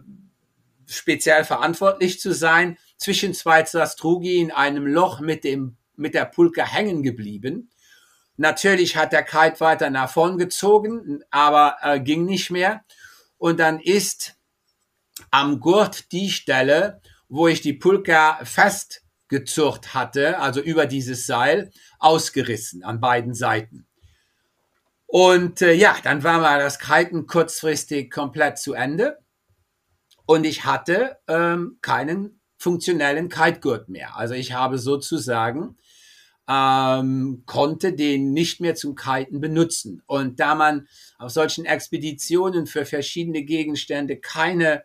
speziell 0.86 1.44
verantwortlich 1.44 2.20
zu 2.20 2.34
sein, 2.34 2.78
zwischen 2.98 3.34
zwei 3.34 3.64
Zastrugi 3.64 4.40
in 4.40 4.52
einem 4.52 4.86
Loch 4.86 5.20
mit 5.20 5.44
dem 5.44 5.78
mit 6.00 6.14
der 6.14 6.26
Pulke 6.26 6.66
hängen 6.66 7.04
geblieben. 7.04 7.70
Natürlich 8.38 8.96
hat 8.96 9.12
der 9.12 9.24
Kite 9.24 9.60
weiter 9.60 9.90
nach 9.90 10.10
vorn 10.10 10.38
gezogen, 10.38 11.22
aber 11.30 11.76
äh, 11.82 12.00
ging 12.00 12.26
nicht 12.26 12.50
mehr. 12.50 12.86
Und 13.38 13.60
dann 13.60 13.82
ist 13.82 14.38
am 15.30 15.60
Gurt 15.60 16.14
die 16.14 16.30
Stelle, 16.30 17.02
wo 17.28 17.50
ich 17.50 17.60
die 17.60 17.74
Pulka 17.74 18.40
festgezurrt 18.44 19.94
hatte, 19.94 20.40
also 20.40 20.62
über 20.62 20.86
dieses 20.86 21.26
Seil, 21.26 21.72
ausgerissen 22.00 22.84
an 22.84 23.02
beiden 23.02 23.34
Seiten. 23.34 23.89
Und 25.12 25.64
äh, 25.64 25.74
ja, 25.74 25.98
dann 26.04 26.24
war 26.24 26.40
mal 26.40 26.60
das 26.60 26.78
Kiten 26.78 27.26
kurzfristig 27.26 28.12
komplett 28.12 28.60
zu 28.60 28.74
Ende. 28.74 29.18
Und 30.28 30.46
ich 30.46 30.66
hatte 30.66 31.18
ähm, 31.28 31.80
keinen 31.82 32.42
funktionellen 32.60 33.28
Kitegurt 33.28 33.90
mehr. 33.90 34.16
Also 34.18 34.36
ich 34.36 34.54
habe 34.54 34.78
sozusagen 34.78 35.78
ähm, 36.48 37.42
konnte 37.48 37.94
den 37.94 38.34
nicht 38.34 38.62
mehr 38.62 38.76
zum 38.76 38.94
Kiten 38.94 39.42
benutzen. 39.42 40.04
Und 40.06 40.40
da 40.40 40.54
man 40.54 40.88
auf 41.18 41.32
solchen 41.32 41.66
Expeditionen 41.66 42.68
für 42.68 42.86
verschiedene 42.86 43.42
Gegenstände 43.42 44.18
keine 44.18 44.84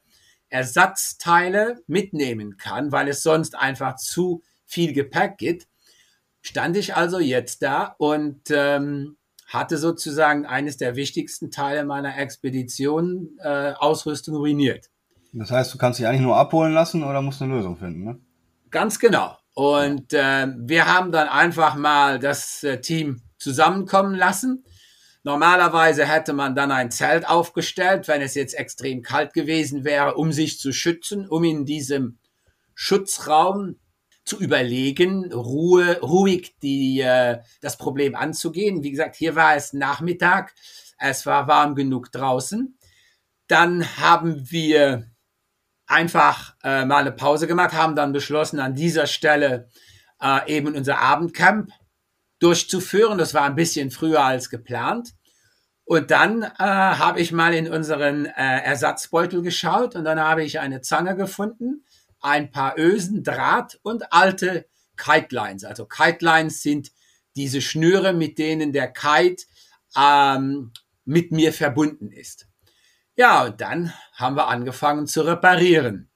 Ersatzteile 0.48 1.82
mitnehmen 1.86 2.56
kann, 2.56 2.92
weil 2.92 3.08
es 3.08 3.22
sonst 3.22 3.56
einfach 3.56 3.96
zu 3.96 4.42
viel 4.64 4.94
Gepäck 4.94 5.36
gibt, 5.36 5.68
stand 6.40 6.78
ich 6.78 6.96
also 6.96 7.18
jetzt 7.18 7.62
da 7.62 7.94
und 7.98 8.40
ähm, 8.50 9.18
hatte 9.46 9.78
sozusagen 9.78 10.46
eines 10.46 10.76
der 10.76 10.96
wichtigsten 10.96 11.50
Teile 11.50 11.84
meiner 11.84 12.18
Expedition 12.18 13.38
äh, 13.42 13.72
Ausrüstung 13.72 14.36
ruiniert. 14.36 14.90
Das 15.32 15.50
heißt, 15.50 15.74
du 15.74 15.78
kannst 15.78 15.98
dich 15.98 16.06
eigentlich 16.06 16.20
nur 16.20 16.36
abholen 16.36 16.72
lassen 16.72 17.02
oder 17.02 17.20
musst 17.20 17.42
eine 17.42 17.54
Lösung 17.54 17.76
finden, 17.76 18.04
ne? 18.04 18.20
Ganz 18.70 18.98
genau. 18.98 19.36
Und 19.54 20.12
äh, 20.12 20.48
wir 20.56 20.86
haben 20.86 21.12
dann 21.12 21.28
einfach 21.28 21.76
mal 21.76 22.18
das 22.18 22.62
äh, 22.64 22.80
Team 22.80 23.22
zusammenkommen 23.38 24.14
lassen. 24.14 24.64
Normalerweise 25.22 26.06
hätte 26.06 26.32
man 26.32 26.54
dann 26.54 26.70
ein 26.70 26.90
Zelt 26.90 27.28
aufgestellt, 27.28 28.08
wenn 28.08 28.20
es 28.20 28.34
jetzt 28.34 28.54
extrem 28.54 29.02
kalt 29.02 29.32
gewesen 29.32 29.84
wäre, 29.84 30.14
um 30.16 30.32
sich 30.32 30.58
zu 30.58 30.72
schützen, 30.72 31.28
um 31.28 31.44
in 31.44 31.64
diesem 31.64 32.18
Schutzraum 32.74 33.76
zu 34.24 34.38
überlegen, 34.38 35.32
Ruhe, 35.32 36.00
ruhig 36.00 36.56
die, 36.62 37.00
äh, 37.00 37.40
das 37.60 37.76
Problem 37.76 38.14
anzugehen. 38.14 38.82
Wie 38.82 38.90
gesagt, 38.90 39.16
hier 39.16 39.34
war 39.34 39.54
es 39.54 39.72
Nachmittag, 39.72 40.54
es 40.98 41.26
war 41.26 41.46
warm 41.46 41.74
genug 41.74 42.10
draußen. 42.10 42.78
Dann 43.48 43.84
haben 43.98 44.50
wir 44.50 45.10
einfach 45.86 46.56
äh, 46.64 46.84
mal 46.86 47.02
eine 47.02 47.12
Pause 47.12 47.46
gemacht, 47.46 47.74
haben 47.74 47.94
dann 47.94 48.12
beschlossen, 48.12 48.60
an 48.60 48.74
dieser 48.74 49.06
Stelle 49.06 49.68
äh, 50.22 50.50
eben 50.50 50.74
unser 50.74 50.98
Abendcamp 50.98 51.70
durchzuführen. 52.38 53.18
Das 53.18 53.34
war 53.34 53.42
ein 53.42 53.54
bisschen 53.54 53.90
früher 53.90 54.24
als 54.24 54.48
geplant. 54.48 55.10
Und 55.84 56.10
dann 56.10 56.42
äh, 56.42 56.48
habe 56.58 57.20
ich 57.20 57.30
mal 57.30 57.52
in 57.52 57.70
unseren 57.70 58.24
äh, 58.24 58.60
Ersatzbeutel 58.62 59.42
geschaut 59.42 59.94
und 59.94 60.04
dann 60.04 60.18
habe 60.18 60.42
ich 60.42 60.58
eine 60.58 60.80
Zange 60.80 61.14
gefunden 61.14 61.84
ein 62.24 62.50
paar 62.50 62.78
Ösen, 62.78 63.22
Draht 63.22 63.78
und 63.82 64.12
alte 64.12 64.66
Kite-Lines. 64.96 65.64
Also 65.64 65.86
Kite-Lines 65.86 66.62
sind 66.62 66.90
diese 67.36 67.60
Schnüre, 67.60 68.12
mit 68.12 68.38
denen 68.38 68.72
der 68.72 68.92
Kite 68.92 69.44
ähm, 69.96 70.72
mit 71.04 71.32
mir 71.32 71.52
verbunden 71.52 72.10
ist. 72.10 72.46
Ja, 73.16 73.44
und 73.44 73.60
dann 73.60 73.92
haben 74.14 74.36
wir 74.36 74.48
angefangen 74.48 75.06
zu 75.06 75.22
reparieren. 75.22 76.10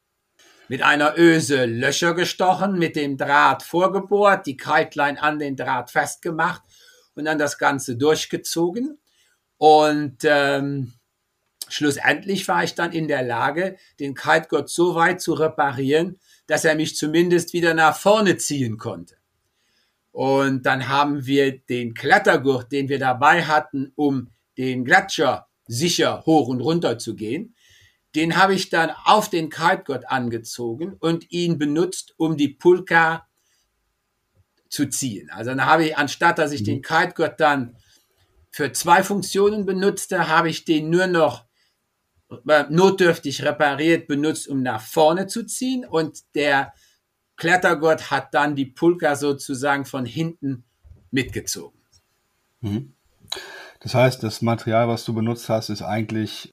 Mit 0.68 0.82
einer 0.82 1.18
Öse 1.18 1.66
Löcher 1.66 2.14
gestochen, 2.14 2.78
mit 2.78 2.96
dem 2.96 3.16
Draht 3.16 3.62
vorgebohrt, 3.62 4.46
die 4.46 4.56
Kite-Line 4.56 5.20
an 5.20 5.38
den 5.38 5.56
Draht 5.56 5.90
festgemacht 5.90 6.62
und 7.14 7.26
dann 7.26 7.38
das 7.38 7.58
Ganze 7.58 7.96
durchgezogen. 7.96 8.98
Und 9.58 10.18
ähm, 10.24 10.94
Schlussendlich 11.68 12.46
war 12.48 12.64
ich 12.64 12.74
dann 12.74 12.92
in 12.92 13.08
der 13.08 13.22
Lage, 13.22 13.76
den 14.00 14.14
Kitegott 14.14 14.68
so 14.68 14.94
weit 14.94 15.20
zu 15.20 15.34
reparieren, 15.34 16.18
dass 16.46 16.64
er 16.64 16.74
mich 16.74 16.96
zumindest 16.96 17.52
wieder 17.52 17.74
nach 17.74 17.96
vorne 17.96 18.36
ziehen 18.36 18.78
konnte. 18.78 19.16
Und 20.12 20.66
dann 20.66 20.88
haben 20.88 21.26
wir 21.26 21.58
den 21.58 21.94
Klettergurt, 21.94 22.72
den 22.72 22.88
wir 22.88 22.98
dabei 22.98 23.44
hatten, 23.44 23.92
um 23.94 24.30
den 24.56 24.84
Gletscher 24.84 25.46
sicher 25.66 26.24
hoch 26.26 26.48
und 26.48 26.60
runter 26.60 26.98
zu 26.98 27.14
gehen, 27.14 27.54
den 28.14 28.36
habe 28.36 28.54
ich 28.54 28.70
dann 28.70 28.90
auf 29.04 29.28
den 29.28 29.50
Kitegott 29.50 30.06
angezogen 30.06 30.94
und 30.98 31.30
ihn 31.30 31.58
benutzt, 31.58 32.14
um 32.16 32.36
die 32.36 32.48
Pulka 32.48 33.28
zu 34.68 34.86
ziehen. 34.86 35.30
Also 35.30 35.50
dann 35.50 35.66
habe 35.66 35.86
ich, 35.86 35.96
anstatt 35.96 36.38
dass 36.38 36.52
ich 36.52 36.62
den 36.62 36.78
mhm. 36.78 36.82
Kitegott 36.82 37.34
dann 37.38 37.76
für 38.50 38.72
zwei 38.72 39.02
Funktionen 39.02 39.66
benutzte, 39.66 40.28
habe 40.28 40.48
ich 40.48 40.64
den 40.64 40.90
nur 40.90 41.06
noch 41.06 41.44
notdürftig 42.68 43.42
repariert 43.44 44.06
benutzt, 44.06 44.48
um 44.48 44.62
nach 44.62 44.82
vorne 44.82 45.26
zu 45.26 45.46
ziehen 45.46 45.84
und 45.84 46.34
der 46.34 46.72
Klettergott 47.36 48.10
hat 48.10 48.34
dann 48.34 48.54
die 48.56 48.66
Pulka 48.66 49.16
sozusagen 49.16 49.84
von 49.84 50.04
hinten 50.04 50.64
mitgezogen. 51.10 51.78
Mhm. 52.60 52.94
Das 53.80 53.94
heißt, 53.94 54.22
das 54.22 54.42
Material, 54.42 54.88
was 54.88 55.04
du 55.04 55.14
benutzt 55.14 55.48
hast, 55.48 55.68
ist 55.68 55.82
eigentlich, 55.82 56.52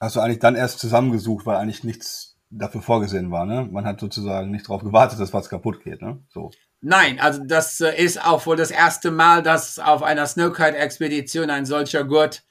hast 0.00 0.16
du 0.16 0.20
eigentlich 0.20 0.40
dann 0.40 0.56
erst 0.56 0.80
zusammengesucht, 0.80 1.46
weil 1.46 1.56
eigentlich 1.56 1.84
nichts 1.84 2.36
dafür 2.50 2.82
vorgesehen 2.82 3.30
war. 3.30 3.46
Ne? 3.46 3.68
Man 3.70 3.86
hat 3.86 4.00
sozusagen 4.00 4.50
nicht 4.50 4.66
darauf 4.66 4.82
gewartet, 4.82 5.20
dass 5.20 5.32
was 5.32 5.48
kaputt 5.48 5.82
geht. 5.82 6.02
Ne? 6.02 6.18
So. 6.28 6.50
Nein, 6.80 7.20
also 7.20 7.42
das 7.44 7.80
äh, 7.80 7.94
ist 7.94 8.22
auch 8.22 8.44
wohl 8.44 8.56
das 8.56 8.72
erste 8.72 9.10
Mal, 9.10 9.42
dass 9.42 9.78
auf 9.78 10.02
einer 10.02 10.26
Snowkite-Expedition 10.26 11.48
ein 11.48 11.64
solcher 11.64 12.04
Gurt 12.04 12.42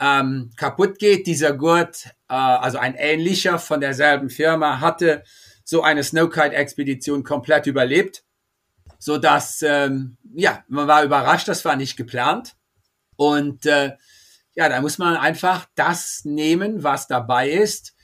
ähm, 0.00 0.50
kaputt 0.56 0.98
geht. 0.98 1.26
Dieser 1.26 1.52
Gurt, 1.52 2.06
äh, 2.28 2.34
also 2.34 2.78
ein 2.78 2.94
ähnlicher 2.94 3.58
von 3.58 3.80
derselben 3.80 4.30
Firma, 4.30 4.80
hatte 4.80 5.24
so 5.64 5.82
eine 5.82 6.02
Snowkite-Expedition 6.02 7.24
komplett 7.24 7.66
überlebt, 7.66 8.24
so 8.98 9.18
dass 9.18 9.62
ähm, 9.62 10.16
ja 10.34 10.64
man 10.68 10.88
war 10.88 11.04
überrascht, 11.04 11.48
das 11.48 11.64
war 11.64 11.76
nicht 11.76 11.96
geplant 11.96 12.56
und 13.16 13.66
äh, 13.66 13.96
ja, 14.54 14.68
da 14.68 14.80
muss 14.80 14.98
man 14.98 15.16
einfach 15.16 15.66
das 15.74 16.24
nehmen, 16.24 16.82
was 16.82 17.06
dabei 17.06 17.50
ist 17.50 17.94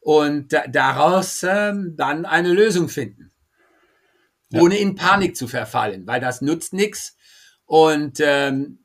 und 0.00 0.56
daraus 0.70 1.42
ähm, 1.42 1.94
dann 1.96 2.24
eine 2.24 2.52
Lösung 2.52 2.88
finden, 2.88 3.30
ja. 4.48 4.60
ohne 4.62 4.78
in 4.78 4.94
Panik 4.94 5.36
zu 5.36 5.46
verfallen, 5.46 6.06
weil 6.06 6.20
das 6.20 6.40
nutzt 6.40 6.72
nichts 6.72 7.16
und 7.66 8.18
ähm, 8.20 8.84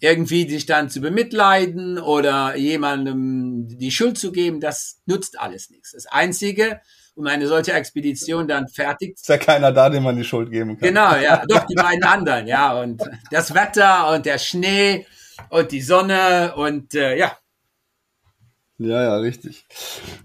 irgendwie 0.00 0.48
sich 0.48 0.66
dann 0.66 0.90
zu 0.90 1.00
bemitleiden 1.00 1.98
oder 1.98 2.56
jemandem 2.56 3.68
die 3.68 3.90
Schuld 3.90 4.18
zu 4.18 4.32
geben, 4.32 4.60
das 4.60 5.00
nutzt 5.06 5.38
alles 5.38 5.70
nichts. 5.70 5.92
Das 5.92 6.06
Einzige, 6.06 6.80
um 7.14 7.26
eine 7.26 7.46
solche 7.46 7.72
Expedition 7.72 8.48
dann 8.48 8.68
fertig. 8.68 9.14
Ist 9.14 9.28
ja 9.28 9.38
keiner 9.38 9.72
da, 9.72 9.88
dem 9.88 10.02
man 10.02 10.16
die 10.16 10.24
Schuld 10.24 10.50
geben 10.50 10.78
kann. 10.78 10.88
Genau, 10.88 11.16
ja, 11.16 11.44
doch 11.46 11.64
die 11.66 11.74
beiden 11.74 12.04
anderen, 12.04 12.46
ja 12.46 12.80
und 12.80 13.02
das 13.30 13.54
Wetter 13.54 14.12
und 14.12 14.26
der 14.26 14.38
Schnee 14.38 15.06
und 15.50 15.72
die 15.72 15.82
Sonne 15.82 16.54
und 16.56 16.94
äh, 16.94 17.16
ja. 17.16 17.36
Ja, 18.78 19.02
ja, 19.02 19.16
richtig. 19.16 19.66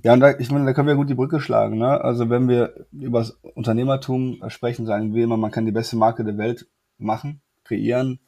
Ja, 0.04 0.14
und 0.14 0.22
da, 0.22 0.38
ich 0.40 0.50
meine, 0.50 0.66
da 0.66 0.74
können 0.74 0.88
wir 0.88 0.96
gut 0.96 1.10
die 1.10 1.16
Brücke 1.16 1.40
schlagen. 1.40 1.78
Ne? 1.78 2.02
Also 2.02 2.32
wenn 2.32 2.50
wir 2.50 2.88
über 2.92 3.20
das 3.20 3.32
Unternehmertum 3.54 4.42
sprechen, 4.48 4.88
sagen 4.88 5.14
wir 5.14 5.24
immer, 5.24 5.38
man 5.38 5.52
kann 5.52 5.66
die 5.66 5.72
beste 5.72 5.98
Marke 5.98 6.24
der 6.24 6.38
Welt 6.40 6.66
machen, 6.98 7.42
kreieren, 7.64 8.20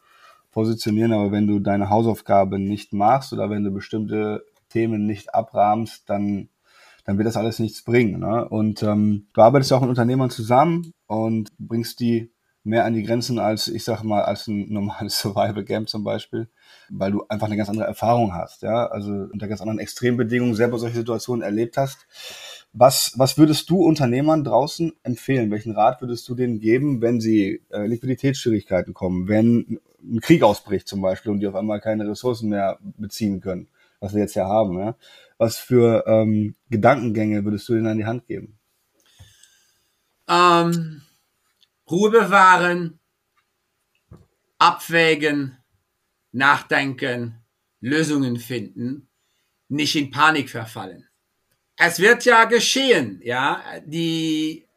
positionieren, 0.51 1.13
aber 1.13 1.31
wenn 1.31 1.47
du 1.47 1.59
deine 1.59 1.89
Hausaufgabe 1.89 2.59
nicht 2.59 2.93
machst 2.93 3.33
oder 3.33 3.49
wenn 3.49 3.63
du 3.63 3.71
bestimmte 3.71 4.43
Themen 4.69 5.05
nicht 5.05 5.33
abrahmst, 5.33 6.09
dann, 6.09 6.49
dann 7.05 7.17
wird 7.17 7.27
das 7.27 7.37
alles 7.37 7.59
nichts 7.59 7.83
bringen. 7.83 8.19
Ne? 8.19 8.47
Und 8.47 8.83
ähm, 8.83 9.27
du 9.33 9.41
arbeitest 9.41 9.71
ja 9.71 9.77
auch 9.77 9.81
mit 9.81 9.89
Unternehmern 9.89 10.29
zusammen 10.29 10.93
und 11.07 11.49
bringst 11.57 11.99
die 11.99 12.31
mehr 12.63 12.85
an 12.85 12.93
die 12.93 13.03
Grenzen 13.03 13.39
als, 13.39 13.67
ich 13.67 13.83
sag 13.83 14.03
mal, 14.03 14.21
als 14.21 14.47
ein 14.47 14.71
normales 14.71 15.19
Survival 15.21 15.63
Game 15.63 15.87
zum 15.87 16.03
Beispiel, 16.03 16.49
weil 16.89 17.11
du 17.11 17.25
einfach 17.27 17.47
eine 17.47 17.57
ganz 17.57 17.69
andere 17.69 17.87
Erfahrung 17.87 18.33
hast, 18.33 18.61
ja, 18.61 18.87
also 18.87 19.11
unter 19.11 19.47
ganz 19.47 19.61
anderen 19.61 19.79
Extrembedingungen 19.79 20.55
selber 20.55 20.77
solche 20.77 20.97
Situationen 20.97 21.41
erlebt 21.41 21.77
hast. 21.77 22.07
Was, 22.73 23.13
was 23.17 23.37
würdest 23.37 23.69
du 23.69 23.83
Unternehmern 23.83 24.45
draußen 24.45 24.93
empfehlen? 25.03 25.51
Welchen 25.51 25.73
Rat 25.73 26.01
würdest 26.01 26.27
du 26.29 26.35
denen 26.35 26.59
geben, 26.59 27.01
wenn 27.01 27.19
sie 27.19 27.61
äh, 27.69 27.85
Liquiditätsschwierigkeiten 27.85 28.93
kommen, 28.93 29.27
wenn 29.27 29.79
ein 30.01 30.21
Krieg 30.21 30.41
ausbricht 30.43 30.87
zum 30.87 31.01
Beispiel 31.01 31.31
und 31.31 31.41
die 31.41 31.47
auf 31.47 31.55
einmal 31.55 31.81
keine 31.81 32.07
Ressourcen 32.07 32.49
mehr 32.49 32.79
beziehen 32.81 33.41
können, 33.41 33.67
was 33.99 34.13
wir 34.13 34.21
jetzt 34.21 34.35
ja 34.35 34.47
haben, 34.47 34.79
ja? 34.79 34.95
Was 35.37 35.57
für 35.57 36.05
ähm, 36.07 36.55
Gedankengänge 36.69 37.43
würdest 37.43 37.67
du 37.67 37.73
denen 37.73 37.87
an 37.87 37.97
die 37.97 38.05
Hand 38.05 38.27
geben? 38.27 38.57
Ähm, 40.29 41.01
Ruhe 41.89 42.09
bewahren, 42.09 42.99
abwägen, 44.59 45.57
nachdenken, 46.31 47.43
Lösungen 47.81 48.37
finden, 48.37 49.09
nicht 49.67 49.95
in 49.95 50.11
Panik 50.11 50.49
verfallen. 50.49 51.07
Es 51.83 51.97
wird 51.97 52.25
ja 52.25 52.45
geschehen, 52.45 53.19
ja, 53.23 53.63
die, 53.83 54.67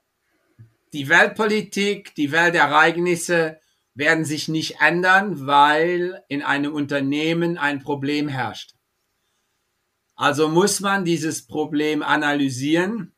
die 0.95 1.11
Weltpolitik, 1.11 2.15
die 2.15 2.33
Weltereignisse 2.33 3.61
werden 3.93 4.25
sich 4.25 4.49
nicht 4.49 4.81
ändern, 4.81 5.47
weil 5.47 6.25
in 6.29 6.43
einem 6.43 6.73
Unternehmen 6.73 7.59
ein 7.59 7.81
Problem 7.81 8.27
herrscht. 8.29 8.73
Also 10.15 10.49
muss 10.49 10.81
man 10.81 11.05
dieses 11.05 11.47
Problem 11.47 12.03
analysieren 12.03 13.15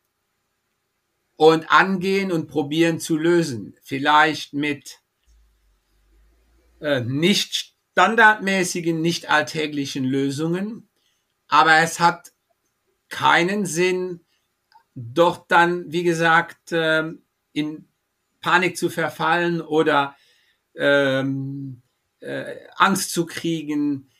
und 1.36 1.70
angehen 1.70 2.32
und 2.32 2.48
probieren 2.48 2.98
zu 2.98 3.16
lösen. 3.16 3.76
Vielleicht 3.84 4.52
mit 4.52 4.98
äh, 6.80 7.02
nicht 7.02 7.76
standardmäßigen, 7.92 9.00
nicht 9.00 9.30
alltäglichen 9.30 10.04
Lösungen. 10.04 10.88
Aber 11.46 11.76
es 11.76 12.00
hat 12.00 12.32
keinen 13.08 13.66
Sinn, 13.66 14.20
doch 14.94 15.46
dann, 15.46 15.92
wie 15.92 16.02
gesagt, 16.02 16.72
äh, 16.72 17.12
in 17.52 17.88
Panik 18.40 18.76
zu 18.76 18.90
verfallen 18.90 19.60
oder 19.60 20.16
ähm, 20.74 21.82
äh, 22.20 22.56
Angst 22.76 23.12
zu 23.12 23.26
kriegen. 23.26 24.10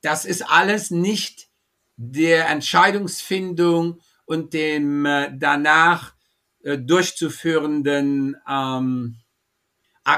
Das 0.00 0.24
ist 0.24 0.42
alles 0.42 0.90
nicht 0.90 1.48
der 1.96 2.48
Entscheidungsfindung 2.48 4.00
und 4.26 4.54
dem 4.54 5.06
äh, 5.06 5.30
danach 5.36 6.14
äh, 6.62 6.78
durchzuführenden 6.78 8.36
ähm, 8.48 9.16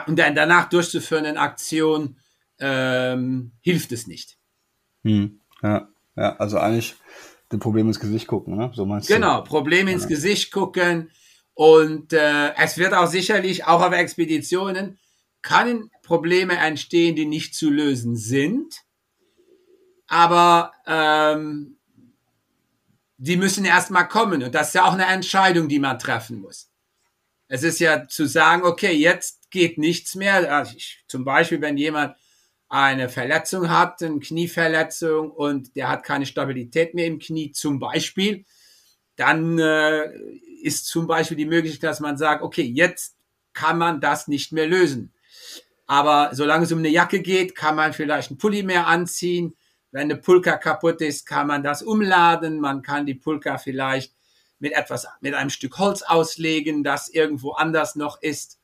und 0.07 0.17
der 0.17 0.33
danach 0.33 0.69
durchzuführenden 0.69 1.37
Aktion 1.37 2.19
ähm, 2.59 3.53
hilft 3.61 3.93
es 3.93 4.07
nicht. 4.07 4.39
Hm, 5.05 5.41
ja, 5.63 5.89
ja, 6.17 6.37
also 6.37 6.59
eigentlich 6.59 6.97
dem 7.53 7.61
Problem 7.61 7.87
ins 7.87 8.01
Gesicht 8.01 8.27
gucken, 8.27 8.57
ne? 8.57 8.71
So 8.75 8.87
meinst 8.87 9.09
genau, 9.09 9.41
du? 9.41 9.45
Problem 9.45 9.89
ins 9.89 10.03
ja. 10.03 10.09
Gesicht 10.09 10.53
gucken 10.53 11.11
und 11.55 12.13
äh, 12.13 12.55
es 12.57 12.77
wird 12.77 12.93
auch 12.93 13.07
sicherlich 13.07 13.65
auch 13.65 13.83
auf 13.83 13.93
Expeditionen 13.93 14.99
können 15.43 15.91
Probleme 16.03 16.57
entstehen, 16.57 17.15
die 17.15 17.25
nicht 17.25 17.55
zu 17.55 17.71
lösen 17.71 18.17
sind, 18.17 18.83
aber 20.09 20.73
ähm, 20.87 21.77
die 23.17 23.37
müssen 23.37 23.65
erstmal 23.65 24.09
kommen. 24.09 24.43
Und 24.43 24.55
das 24.55 24.69
ist 24.69 24.75
ja 24.75 24.85
auch 24.85 24.93
eine 24.93 25.07
Entscheidung, 25.07 25.69
die 25.69 25.79
man 25.79 25.99
treffen 25.99 26.41
muss. 26.41 26.71
Es 27.49 27.63
ist 27.63 27.79
ja 27.79 28.09
zu 28.09 28.27
sagen, 28.27 28.65
okay, 28.65 28.93
jetzt 28.93 29.51
geht 29.51 29.79
nichts 29.79 30.17
mehr. 30.17 30.53
Also 30.53 30.77
ich, 30.77 31.05
zum 31.07 31.25
Beispiel, 31.25 31.61
wenn 31.61 31.77
jemand 31.77 32.17
eine 32.69 33.09
Verletzung 33.09 33.71
hat, 33.71 34.03
eine 34.03 34.19
Knieverletzung 34.19 35.31
und 35.31 35.77
der 35.77 35.89
hat 35.89 36.03
keine 36.03 36.27
Stabilität 36.27 36.95
mehr 36.95 37.07
im 37.07 37.19
Knie 37.19 37.53
zum 37.53 37.79
Beispiel, 37.79 38.45
dann 39.15 39.59
äh, 39.59 40.11
ist 40.63 40.87
zum 40.87 41.07
Beispiel 41.07 41.37
die 41.37 41.47
Möglichkeit, 41.47 41.91
dass 41.91 42.01
man 42.01 42.19
sagt, 42.19 42.43
okay, 42.43 42.63
jetzt 42.63 43.17
kann 43.53 43.79
man 43.79 44.01
das 44.01 44.29
nicht 44.29 44.53
mehr 44.53 44.67
lösen. 44.67 45.13
Aber 45.87 46.31
solange 46.33 46.65
es 46.65 46.73
um 46.73 46.81
eine 46.81 46.89
Jacke 46.89 47.21
geht, 47.21 47.55
kann 47.55 47.77
man 47.77 47.93
vielleicht 47.93 48.31
einen 48.31 48.39
Pulli 48.39 48.63
mehr 48.63 48.87
anziehen, 48.87 49.57
wenn 49.93 50.11
eine 50.11 50.17
Pulka 50.17 50.59
kaputt 50.59 51.01
ist, 51.01 51.27
kann 51.27 51.47
man 51.47 51.63
das 51.63 51.83
umladen. 51.83 52.61
Man 52.61 52.83
kann 52.83 53.07
die 53.07 53.15
Pulka 53.15 53.57
vielleicht 53.57 54.15
mit 54.59 54.73
etwas, 54.73 55.07
mit 55.21 55.35
einem 55.35 55.51
Stück 55.51 55.79
Holz 55.79 56.03
auslegen, 56.03 56.83
das 56.83 57.09
irgendwo 57.09 57.53
anders 57.53 57.95
noch 57.95 58.21
ist. 58.21 58.59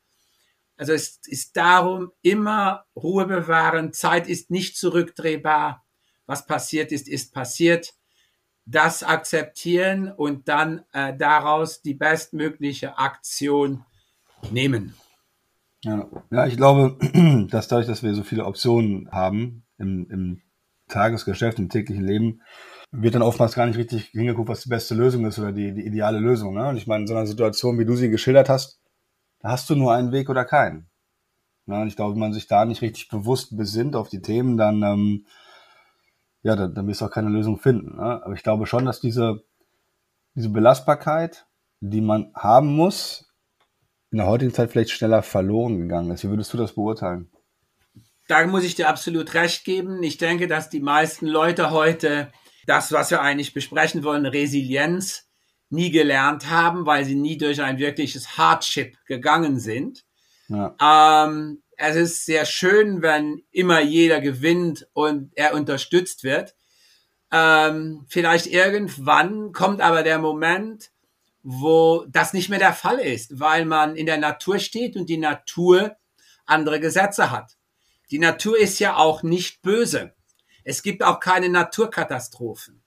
Also 0.83 0.91
es 0.91 1.21
ist 1.27 1.55
darum 1.55 2.11
immer 2.23 2.83
Ruhe 2.93 3.25
bewahren. 3.25 3.93
Zeit 3.93 4.27
ist 4.27 4.51
nicht 4.51 4.75
zurückdrehbar. 4.75 5.81
Was 6.25 6.45
passiert 6.45 6.91
ist, 6.91 7.07
ist 7.07 7.33
passiert. 7.33 7.93
Das 8.65 9.01
akzeptieren 9.01 10.11
und 10.11 10.49
dann 10.49 10.83
äh, 10.91 11.15
daraus 11.15 11.81
die 11.81 11.93
bestmögliche 11.93 12.97
Aktion 12.97 13.85
nehmen. 14.51 14.93
Ja, 15.85 16.05
ja, 16.31 16.47
ich 16.47 16.57
glaube, 16.57 16.97
dass 17.49 17.69
dadurch, 17.69 17.87
dass 17.87 18.03
wir 18.03 18.13
so 18.13 18.23
viele 18.23 18.43
Optionen 18.43 19.09
haben 19.09 19.63
im, 19.77 20.09
im 20.09 20.41
Tagesgeschäft, 20.89 21.59
im 21.59 21.69
täglichen 21.69 22.05
Leben, 22.05 22.41
wird 22.91 23.15
dann 23.15 23.21
oftmals 23.21 23.55
gar 23.55 23.67
nicht 23.67 23.77
richtig 23.77 24.07
hingeguckt, 24.07 24.49
was 24.49 24.63
die 24.63 24.69
beste 24.69 24.95
Lösung 24.95 25.25
ist 25.27 25.39
oder 25.39 25.53
die, 25.53 25.73
die 25.73 25.85
ideale 25.85 26.19
Lösung. 26.19 26.55
Ne? 26.55 26.67
Und 26.67 26.75
ich 26.75 26.87
meine, 26.87 27.03
in 27.03 27.07
so 27.07 27.15
einer 27.15 27.25
Situation, 27.25 27.79
wie 27.79 27.85
du 27.85 27.95
sie 27.95 28.09
geschildert 28.09 28.49
hast, 28.49 28.82
da 29.43 29.49
hast 29.49 29.69
du 29.69 29.75
nur 29.75 29.93
einen 29.93 30.11
Weg 30.11 30.29
oder 30.29 30.43
keinen. 30.43 30.89
Ne? 31.67 31.79
Und 31.79 31.87
ich 31.87 31.95
glaube, 31.95 32.13
wenn 32.13 32.19
man 32.19 32.33
sich 32.33 32.47
da 32.47 32.65
nicht 32.65 32.81
richtig 32.81 33.09
bewusst 33.09 33.55
besinnt 33.55 33.95
auf 33.95 34.09
die 34.09 34.21
Themen, 34.21 34.57
dann, 34.57 34.81
ähm, 34.81 35.27
ja, 36.41 36.55
dann, 36.55 36.73
dann 36.73 36.87
wirst 36.87 37.01
du 37.01 37.05
auch 37.05 37.11
keine 37.11 37.29
Lösung 37.29 37.59
finden. 37.59 37.97
Ne? 37.97 38.23
Aber 38.23 38.33
ich 38.33 38.41
glaube 38.41 38.65
schon, 38.65 38.85
dass 38.85 38.99
diese, 38.99 39.43
diese 40.33 40.49
Belastbarkeit, 40.49 41.45
die 41.79 42.01
man 42.01 42.31
haben 42.33 42.75
muss, 42.75 43.31
in 44.09 44.17
der 44.17 44.27
heutigen 44.27 44.53
Zeit 44.53 44.71
vielleicht 44.71 44.91
schneller 44.91 45.21
verloren 45.21 45.77
gegangen 45.77 46.09
ist. 46.09 46.23
Wie 46.23 46.29
würdest 46.29 46.51
du 46.53 46.57
das 46.57 46.73
beurteilen? 46.73 47.29
da 48.27 48.45
muss 48.47 48.63
ich 48.63 48.75
dir 48.75 48.89
absolut 48.89 49.33
recht 49.33 49.65
geben. 49.65 50.01
Ich 50.03 50.17
denke, 50.17 50.47
dass 50.47 50.69
die 50.69 50.79
meisten 50.79 51.27
Leute 51.27 51.71
heute 51.71 52.31
das, 52.65 52.91
was 52.91 53.11
wir 53.11 53.21
eigentlich 53.21 53.53
besprechen 53.53 54.03
wollen, 54.03 54.25
Resilienz, 54.25 55.29
nie 55.73 55.91
gelernt 55.91 56.49
haben, 56.49 56.85
weil 56.85 57.03
sie 57.03 57.15
nie 57.15 57.37
durch 57.37 57.61
ein 57.61 57.79
wirkliches 57.79 58.37
Hardship 58.37 58.97
gegangen 59.05 59.59
sind. 59.59 60.05
Ja. 60.47 60.75
Ähm, 60.81 61.63
es 61.75 61.95
ist 61.95 62.25
sehr 62.25 62.45
schön, 62.45 63.01
wenn 63.01 63.41
immer 63.51 63.81
jeder 63.81 64.21
gewinnt 64.21 64.87
und 64.93 65.31
er 65.35 65.53
unterstützt 65.53 66.23
wird. 66.23 66.55
Ähm, 67.31 68.05
vielleicht 68.07 68.45
irgendwann 68.47 69.51
kommt 69.51 69.81
aber 69.81 70.03
der 70.03 70.19
Moment, 70.19 70.91
wo 71.41 72.05
das 72.07 72.33
nicht 72.33 72.49
mehr 72.49 72.59
der 72.59 72.73
Fall 72.73 72.99
ist, 72.99 73.39
weil 73.39 73.65
man 73.65 73.95
in 73.95 74.05
der 74.05 74.17
Natur 74.17 74.59
steht 74.59 74.95
und 74.95 75.09
die 75.09 75.17
Natur 75.17 75.97
andere 76.45 76.79
Gesetze 76.79 77.31
hat. 77.31 77.57
Die 78.11 78.19
Natur 78.19 78.57
ist 78.57 78.79
ja 78.79 78.95
auch 78.95 79.23
nicht 79.23 79.61
böse. 79.63 80.13
Es 80.63 80.83
gibt 80.83 81.03
auch 81.03 81.19
keine 81.19 81.49
Naturkatastrophen. 81.49 82.83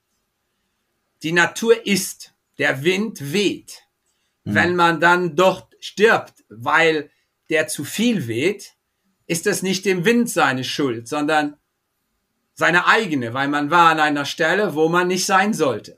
Die 1.23 1.33
Natur 1.33 1.85
ist, 1.85 2.33
der 2.57 2.83
Wind 2.83 3.33
weht. 3.33 3.83
Mhm. 4.43 4.55
Wenn 4.55 4.75
man 4.75 4.99
dann 4.99 5.35
dort 5.35 5.75
stirbt, 5.79 6.43
weil 6.49 7.09
der 7.49 7.67
zu 7.67 7.83
viel 7.83 8.27
weht, 8.27 8.73
ist 9.25 9.45
das 9.45 9.61
nicht 9.61 9.85
dem 9.85 10.05
Wind 10.05 10.29
seine 10.29 10.63
Schuld, 10.63 11.07
sondern 11.07 11.57
seine 12.53 12.87
eigene, 12.87 13.33
weil 13.33 13.47
man 13.47 13.69
war 13.69 13.91
an 13.91 13.99
einer 13.99 14.25
Stelle, 14.25 14.73
wo 14.73 14.89
man 14.89 15.07
nicht 15.07 15.25
sein 15.25 15.53
sollte. 15.53 15.97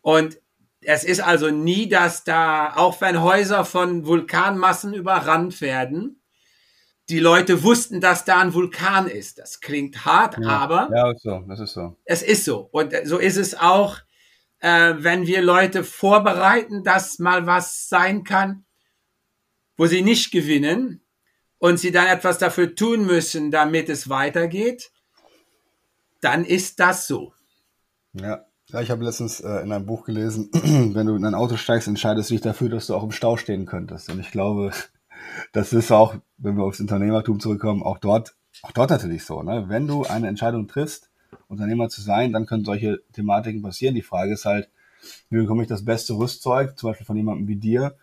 Und 0.00 0.40
es 0.80 1.04
ist 1.04 1.20
also 1.20 1.50
nie, 1.50 1.88
dass 1.88 2.24
da, 2.24 2.74
auch 2.74 3.00
wenn 3.00 3.22
Häuser 3.22 3.64
von 3.64 4.04
Vulkanmassen 4.04 4.94
überrannt 4.94 5.60
werden, 5.60 6.20
die 7.08 7.20
Leute 7.20 7.62
wussten, 7.62 8.00
dass 8.00 8.24
da 8.24 8.40
ein 8.40 8.54
Vulkan 8.54 9.06
ist. 9.06 9.38
Das 9.38 9.60
klingt 9.60 10.04
hart, 10.04 10.38
ja, 10.38 10.48
aber 10.48 10.90
ja, 10.92 11.10
ist 11.10 11.22
so, 11.22 11.44
das 11.48 11.60
ist 11.60 11.72
so. 11.74 11.96
Es 12.04 12.22
ist 12.22 12.44
so. 12.44 12.68
Und 12.72 12.94
so 13.04 13.18
ist 13.18 13.36
es 13.36 13.54
auch, 13.54 13.98
äh, 14.62 14.94
wenn 14.98 15.26
wir 15.26 15.42
Leute 15.42 15.84
vorbereiten, 15.84 16.84
dass 16.84 17.18
mal 17.18 17.46
was 17.46 17.88
sein 17.88 18.24
kann, 18.24 18.64
wo 19.76 19.86
sie 19.86 20.02
nicht 20.02 20.30
gewinnen 20.30 21.02
und 21.58 21.78
sie 21.78 21.90
dann 21.90 22.06
etwas 22.06 22.38
dafür 22.38 22.74
tun 22.74 23.04
müssen, 23.04 23.50
damit 23.50 23.88
es 23.88 24.08
weitergeht, 24.08 24.92
dann 26.20 26.44
ist 26.44 26.80
das 26.80 27.06
so. 27.06 27.34
Ja. 28.14 28.46
Ja, 28.68 28.80
ich 28.80 28.90
habe 28.90 29.04
letztens 29.04 29.40
äh, 29.40 29.60
in 29.60 29.70
einem 29.70 29.84
Buch 29.84 30.04
gelesen, 30.04 30.48
wenn 30.94 31.06
du 31.06 31.14
in 31.14 31.26
ein 31.26 31.34
Auto 31.34 31.56
steigst, 31.56 31.88
entscheidest 31.88 32.30
du 32.30 32.34
dich 32.34 32.40
dafür, 32.40 32.70
dass 32.70 32.86
du 32.86 32.94
auch 32.94 33.02
im 33.02 33.10
Stau 33.10 33.36
stehen 33.36 33.66
könntest. 33.66 34.08
Und 34.08 34.18
ich 34.18 34.30
glaube, 34.30 34.70
das 35.52 35.74
ist 35.74 35.92
auch, 35.92 36.14
wenn 36.38 36.56
wir 36.56 36.64
aufs 36.64 36.80
Unternehmertum 36.80 37.38
zurückkommen, 37.38 37.82
auch 37.82 37.98
dort, 37.98 38.34
auch 38.62 38.72
dort 38.72 38.88
natürlich 38.88 39.24
so. 39.24 39.42
Ne? 39.42 39.64
Wenn 39.68 39.86
du 39.86 40.04
eine 40.04 40.28
Entscheidung 40.28 40.68
triffst, 40.68 41.10
Unternehmer 41.48 41.88
zu 41.88 42.00
sein, 42.00 42.32
dann 42.32 42.46
können 42.46 42.64
solche 42.64 43.00
Thematiken 43.12 43.62
passieren. 43.62 43.94
Die 43.94 44.02
Frage 44.02 44.32
ist 44.32 44.44
halt, 44.44 44.68
wie 45.30 45.38
bekomme 45.38 45.62
ich 45.62 45.68
das 45.68 45.84
beste 45.84 46.14
Rüstzeug, 46.14 46.78
zum 46.78 46.90
Beispiel 46.90 47.06
von 47.06 47.16
jemandem 47.16 47.48
wie 47.48 47.56
dir, 47.56 47.96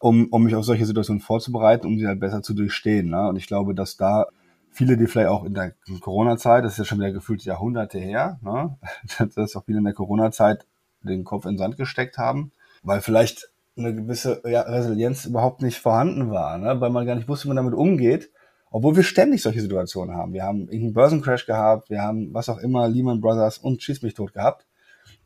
um, 0.00 0.28
um 0.30 0.44
mich 0.44 0.54
auf 0.54 0.64
solche 0.64 0.86
Situationen 0.86 1.20
vorzubereiten, 1.20 1.86
um 1.86 1.98
sie 1.98 2.06
halt 2.06 2.20
besser 2.20 2.42
zu 2.42 2.54
durchstehen. 2.54 3.10
Ne? 3.10 3.28
Und 3.28 3.36
ich 3.36 3.46
glaube, 3.46 3.74
dass 3.74 3.96
da 3.96 4.26
viele, 4.70 4.96
die 4.96 5.06
vielleicht 5.06 5.28
auch 5.28 5.44
in 5.44 5.54
der 5.54 5.74
Corona-Zeit, 6.00 6.64
das 6.64 6.72
ist 6.72 6.78
ja 6.78 6.84
schon 6.84 6.98
wieder 6.98 7.12
gefühlt 7.12 7.44
Jahrhunderte 7.44 7.98
her, 7.98 8.38
ne? 8.42 8.76
dass 9.36 9.56
auch 9.56 9.64
viele 9.64 9.78
in 9.78 9.84
der 9.84 9.94
Corona-Zeit 9.94 10.66
den 11.02 11.24
Kopf 11.24 11.44
in 11.44 11.52
den 11.52 11.58
Sand 11.58 11.76
gesteckt 11.76 12.18
haben, 12.18 12.52
weil 12.82 13.00
vielleicht 13.00 13.50
eine 13.76 13.94
gewisse 13.94 14.42
ja, 14.44 14.62
Resilienz 14.62 15.26
überhaupt 15.26 15.62
nicht 15.62 15.78
vorhanden 15.78 16.30
war, 16.30 16.58
ne? 16.58 16.80
weil 16.80 16.90
man 16.90 17.06
gar 17.06 17.14
nicht 17.14 17.28
wusste, 17.28 17.44
wie 17.44 17.48
man 17.48 17.56
damit 17.56 17.74
umgeht, 17.74 18.30
obwohl 18.74 18.96
wir 18.96 19.04
ständig 19.04 19.40
solche 19.40 19.60
Situationen 19.60 20.16
haben. 20.16 20.32
Wir 20.32 20.42
haben 20.42 20.62
irgendeinen 20.62 20.94
Börsencrash 20.94 21.46
gehabt, 21.46 21.90
wir 21.90 22.02
haben 22.02 22.34
was 22.34 22.48
auch 22.48 22.58
immer, 22.58 22.88
Lehman 22.88 23.20
Brothers 23.20 23.56
und 23.56 23.80
Schieß 23.80 24.02
mich 24.02 24.14
tot 24.14 24.32
gehabt. 24.32 24.66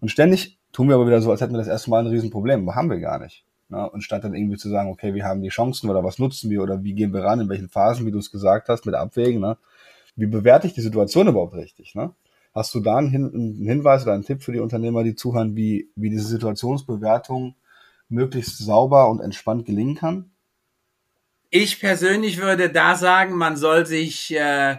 Und 0.03 0.11
ständig 0.11 0.59
tun 0.71 0.87
wir 0.89 0.97
aber 0.97 1.07
wieder 1.07 1.23
so, 1.23 1.31
als 1.31 1.41
hätten 1.41 1.55
wir 1.55 1.59
das 1.59 1.67
erste 1.67 1.89
Mal 1.89 2.01
ein 2.01 2.09
Riesenproblem. 2.09 2.69
Aber 2.69 2.77
haben 2.77 2.91
wir 2.91 3.01
gar 3.01 3.19
nicht. 3.19 3.47
Ne? 3.71 3.89
Und 3.89 4.03
statt 4.03 4.23
dann 4.23 4.35
irgendwie 4.35 4.59
zu 4.59 4.69
sagen, 4.69 4.91
okay, 4.91 5.15
wir 5.15 5.25
haben 5.25 5.41
die 5.41 5.49
Chancen 5.49 5.89
oder 5.89 6.05
was 6.05 6.19
nutzen 6.19 6.51
wir 6.51 6.63
oder 6.63 6.85
wie 6.85 6.93
gehen 6.93 7.15
wir 7.15 7.25
ran, 7.25 7.41
in 7.41 7.49
welchen 7.49 7.71
Phasen, 7.71 8.05
wie 8.05 8.11
du 8.11 8.19
es 8.19 8.31
gesagt 8.31 8.69
hast, 8.69 8.85
mit 8.85 8.95
Abwägen, 8.95 9.41
ne? 9.41 9.57
wie 10.15 10.27
bewerte 10.27 10.67
ich 10.67 10.75
die 10.75 10.83
Situation 10.83 11.27
überhaupt 11.27 11.55
richtig? 11.55 11.95
Ne? 11.95 12.11
Hast 12.55 12.75
du 12.75 12.81
da 12.81 12.99
einen, 12.99 13.09
Hin 13.09 13.31
einen 13.33 13.67
Hinweis 13.67 14.03
oder 14.03 14.13
einen 14.13 14.27
Tipp 14.27 14.43
für 14.43 14.53
die 14.53 14.61
Unternehmer, 14.61 15.05
die 15.05 15.15
zuhören, 15.15 15.57
wie, 15.57 15.89
wie 15.97 16.11
diese 16.11 16.27
Situationsbewertung 16.27 17.55
möglichst 18.11 18.59
sauber 18.59 19.09
und 19.09 19.21
entspannt 19.21 19.65
gelingen 19.65 19.95
kann? 19.95 20.33
Ich 21.51 21.81
persönlich 21.81 22.39
würde 22.39 22.71
da 22.71 22.95
sagen, 22.95 23.35
man 23.35 23.57
soll 23.57 23.87
sich 23.87 24.35
äh, 24.35 24.79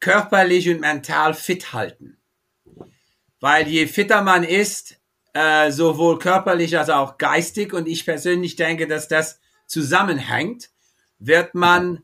körperlich 0.00 0.68
und 0.68 0.80
mental 0.80 1.32
fit 1.32 1.72
halten. 1.72 2.18
Weil 3.38 3.68
je 3.68 3.86
fitter 3.86 4.22
man 4.22 4.42
ist, 4.42 5.00
äh, 5.32 5.70
sowohl 5.70 6.18
körperlich 6.18 6.76
als 6.76 6.90
auch 6.90 7.18
geistig, 7.18 7.72
und 7.72 7.86
ich 7.86 8.04
persönlich 8.04 8.56
denke, 8.56 8.86
dass 8.88 9.06
das 9.08 9.40
zusammenhängt, 9.66 10.70
wird 11.18 11.54
man, 11.54 12.02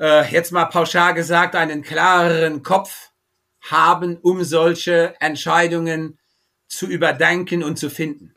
äh, 0.00 0.28
jetzt 0.30 0.50
mal 0.50 0.66
pauschal 0.66 1.14
gesagt, 1.14 1.54
einen 1.54 1.82
klareren 1.82 2.64
Kopf 2.64 3.10
haben, 3.60 4.16
um 4.18 4.42
solche 4.42 5.14
Entscheidungen 5.20 6.18
zu 6.66 6.86
überdenken 6.86 7.62
und 7.62 7.78
zu 7.78 7.90
finden. 7.90 8.34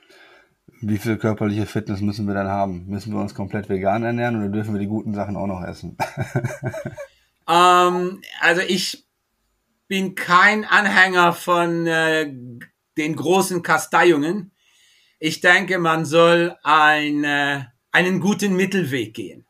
Wie 0.81 0.97
viel 0.97 1.17
körperliche 1.17 1.65
Fitness 1.65 2.01
müssen 2.01 2.27
wir 2.27 2.33
dann 2.33 2.47
haben? 2.47 2.85
Müssen 2.87 3.13
wir 3.13 3.21
uns 3.21 3.33
komplett 3.33 3.69
vegan 3.69 4.03
ernähren 4.03 4.35
oder 4.37 4.49
dürfen 4.49 4.73
wir 4.73 4.79
die 4.79 4.87
guten 4.87 5.13
Sachen 5.13 5.37
auch 5.37 5.47
noch 5.47 5.63
essen? 5.63 5.97
ähm, 7.49 8.21
also 8.41 8.61
ich 8.67 9.05
bin 9.87 10.15
kein 10.15 10.65
Anhänger 10.65 11.33
von 11.33 11.87
äh, 11.87 12.33
den 12.97 13.15
großen 13.15 13.61
Kasteiungen. 13.61 14.51
Ich 15.19 15.41
denke, 15.41 15.79
man 15.79 16.05
soll 16.05 16.57
ein, 16.63 17.23
äh, 17.23 17.63
einen 17.91 18.19
guten 18.19 18.55
Mittelweg 18.55 19.13
gehen. 19.13 19.45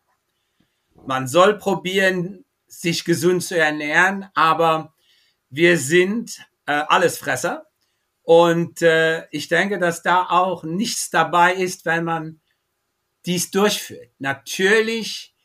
Man 1.06 1.28
soll 1.28 1.58
probieren, 1.58 2.46
sich 2.68 3.06
gesund 3.06 3.44
zu 3.44 3.58
ernähren, 3.58 4.28
aber 4.34 4.94
wir 5.50 5.78
sind 5.78 6.46
äh, 6.66 6.84
Allesfresser 6.88 7.65
und 8.26 8.82
äh, 8.82 9.28
ich 9.30 9.50
denke, 9.50 9.78
dass 9.78 10.02
da 10.02 10.26
auch 10.30 10.64
nichts 10.64 11.12
dabei 11.12 11.54
ist, 11.54 11.86
wenn 11.86 12.04
man 12.04 12.42
dies 13.28 13.52
durchführt. 13.52 14.10
Natürlich 14.18 15.36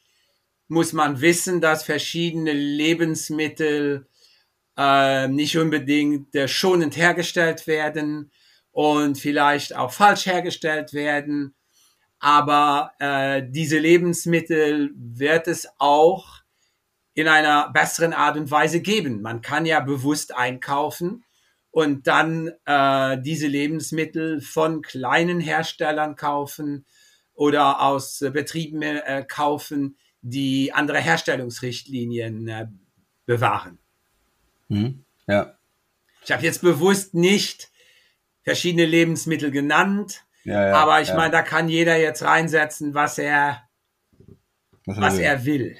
muss 0.66 0.94
man 0.94 1.20
wissen, 1.20 1.60
dass 1.60 1.84
verschiedene 1.84 2.54
Lebensmittel 2.54 4.08
äh, 4.78 5.28
nicht 5.28 5.58
unbedingt 5.58 6.34
äh, 6.34 6.48
schonend 6.48 6.96
hergestellt 6.96 7.66
werden 7.66 8.32
und 8.72 9.18
vielleicht 9.18 9.76
auch 9.76 9.92
falsch 9.92 10.24
hergestellt 10.24 10.94
werden. 10.94 11.54
Aber 12.18 12.92
äh, 12.98 13.42
diese 13.46 13.78
Lebensmittel 13.78 14.90
wird 14.94 15.48
es 15.48 15.68
auch 15.78 16.40
in 17.12 17.28
einer 17.28 17.68
besseren 17.72 18.14
Art 18.14 18.38
und 18.38 18.50
Weise 18.50 18.80
geben. 18.80 19.20
Man 19.20 19.42
kann 19.42 19.66
ja 19.66 19.80
bewusst 19.80 20.34
einkaufen 20.34 21.24
und 21.70 22.06
dann 22.06 22.50
äh, 22.64 23.20
diese 23.20 23.46
Lebensmittel 23.46 24.40
von 24.40 24.82
kleinen 24.82 25.40
Herstellern 25.40 26.16
kaufen 26.16 26.84
oder 27.34 27.80
aus 27.80 28.20
äh, 28.22 28.30
Betrieben 28.30 28.82
äh, 28.82 29.24
kaufen, 29.26 29.96
die 30.20 30.72
andere 30.72 30.98
Herstellungsrichtlinien 30.98 32.48
äh, 32.48 32.66
bewahren. 33.24 33.78
Mhm. 34.68 35.04
Ja. 35.26 35.56
Ich 36.24 36.32
habe 36.32 36.42
jetzt 36.42 36.60
bewusst 36.60 37.14
nicht 37.14 37.70
verschiedene 38.42 38.86
Lebensmittel 38.86 39.50
genannt, 39.50 40.24
ja, 40.44 40.68
ja, 40.68 40.74
aber 40.74 41.00
ich 41.00 41.08
ja. 41.08 41.16
meine, 41.16 41.32
da 41.32 41.42
kann 41.42 41.68
jeder 41.68 41.96
jetzt 41.96 42.22
reinsetzen, 42.22 42.94
was 42.94 43.18
er, 43.18 43.62
was, 44.86 45.00
was 45.00 45.16
will. 45.16 45.24
er 45.24 45.44
will. 45.44 45.76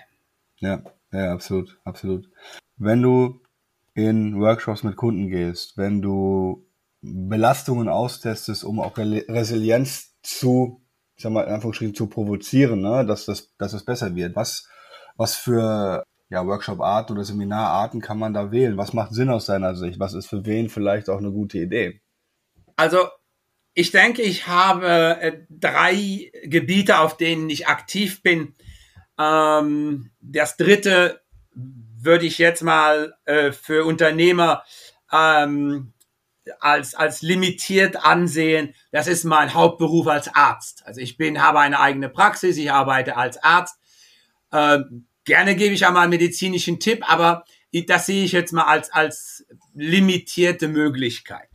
Ja, 0.59 0.83
ja, 1.13 1.33
absolut, 1.33 1.79
absolut. 1.85 2.31
Wenn 2.77 3.03
du 3.03 3.43
in 4.07 4.41
Workshops 4.41 4.83
mit 4.83 4.97
Kunden 4.97 5.29
gehst, 5.29 5.77
wenn 5.77 6.03
du 6.03 6.67
Belastungen 7.03 7.89
austestest, 7.89 8.65
um 8.65 8.81
auch 8.81 8.97
Resilienz 8.97 10.15
zu, 10.23 10.83
ich 11.17 11.23
sag 11.23 11.33
mal, 11.33 11.45
in 11.45 11.53
Anführungsstrichen 11.53 11.95
zu 11.95 12.09
provozieren, 12.09 12.81
ne, 12.81 13.07
dass 13.07 13.27
das, 13.27 13.55
dass 13.57 13.73
es 13.73 13.85
besser 13.85 14.15
wird. 14.15 14.37
Was, 14.37 14.69
was 15.17 15.35
für 15.37 16.05
ja, 16.29 16.47
Workshop-Arten 16.47 17.13
oder 17.13 17.25
Seminararten 17.25 18.01
kann 18.01 18.19
man 18.19 18.35
da 18.35 18.53
wählen? 18.53 18.77
Was 18.77 18.93
macht 18.93 19.13
Sinn 19.13 19.31
aus 19.31 19.47
deiner 19.47 19.75
Sicht? 19.75 19.99
Was 19.99 20.15
ist 20.15 20.29
für 20.29 20.45
wen 20.47 20.69
vielleicht 20.69 21.09
auch 21.09 21.19
eine 21.19 21.33
gute 21.33 21.59
Idee? 21.59 22.01
Also, 22.77 23.09
ich 23.75 23.91
denke, 23.91 24.23
ich 24.23 24.47
habe 24.47 24.87
äh, 24.87 25.43
drei 25.49 26.31
Gebiete, 26.45 26.99
auf 26.99 27.17
denen 27.17 27.51
ich 27.51 27.67
aktiv 27.67 28.23
bin. 28.23 28.55
Ähm, 29.19 30.11
das 30.21 30.57
dritte 30.57 31.21
würde 32.03 32.27
ich 32.27 32.39
jetzt 32.39 32.63
mal 32.63 33.15
äh, 33.25 33.53
für 33.53 33.85
Unternehmer 33.85 34.65
ähm, 35.13 35.93
als, 36.59 36.95
als 36.95 37.23
limitiert 37.23 38.05
ansehen. 38.05 38.75
Das 38.91 39.07
ist 39.07 39.25
mein 39.25 39.55
Hauptberuf 39.55 40.07
als 40.07 40.35
Arzt. 40.35 40.85
Also 40.87 41.01
ich 41.01 41.17
bin, 41.17 41.43
habe 41.43 41.61
eine 41.61 41.81
eigene 41.81 42.09
Praxis, 42.09 42.57
ich 42.57 42.73
arbeite 42.73 43.17
als 43.17 43.43
Arzt. 43.43 43.77
Ähm, 44.53 45.07
gerne 45.25 45.55
gebe 45.55 45.75
ich 45.75 45.87
einmal 45.87 46.05
einen 46.05 46.11
medizinischen 46.11 46.81
Tipp, 46.81 47.09
aber 47.09 47.45
das 47.87 48.07
sehe 48.07 48.25
ich 48.25 48.33
jetzt 48.33 48.53
mal 48.53 48.65
als, 48.65 48.93
als 48.93 49.47
limitierte 49.75 50.69
Möglichkeit. 50.69 51.49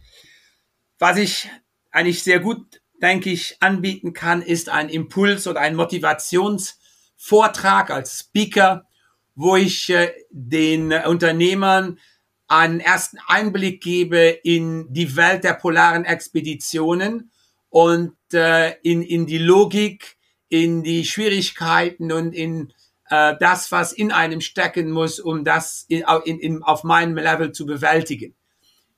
Was 0.98 1.18
ich 1.18 1.50
eigentlich 1.92 2.24
sehr 2.24 2.40
gut, 2.40 2.82
denke 3.02 3.30
ich, 3.30 3.58
anbieten 3.60 4.14
kann, 4.14 4.42
ist 4.42 4.70
ein 4.70 4.88
Impuls 4.90 5.46
oder 5.48 5.60
ein 5.60 5.76
Motivationsvortrag 5.76 7.90
als 7.90 8.20
Speaker 8.20 8.88
wo 9.36 9.56
ich 9.56 9.90
äh, 9.90 10.12
den 10.32 10.92
Unternehmern 10.92 12.00
einen 12.48 12.80
ersten 12.80 13.18
Einblick 13.28 13.82
gebe 13.82 14.40
in 14.44 14.92
die 14.94 15.16
Welt 15.16 15.44
der 15.44 15.54
polaren 15.54 16.06
Expeditionen 16.06 17.32
und 17.70 18.16
äh, 18.34 18.74
in, 18.84 19.02
in 19.02 19.26
die 19.26 19.40
Logik, 19.40 20.18
in 20.48 20.84
die 20.84 21.06
Schwierigkeiten 21.06 22.12
und 22.12 22.34
in 22.34 22.72
äh, 23.10 23.36
das, 23.40 23.72
was 23.72 23.92
in 23.92 24.12
einem 24.12 24.42
stecken 24.42 24.92
muss, 24.92 25.20
um 25.20 25.44
das 25.44 25.86
in, 25.88 26.04
in, 26.26 26.40
in, 26.40 26.64
auf 26.64 26.84
meinem 26.84 27.18
Level 27.18 27.52
zu 27.52 27.66
bewältigen. 27.66 28.36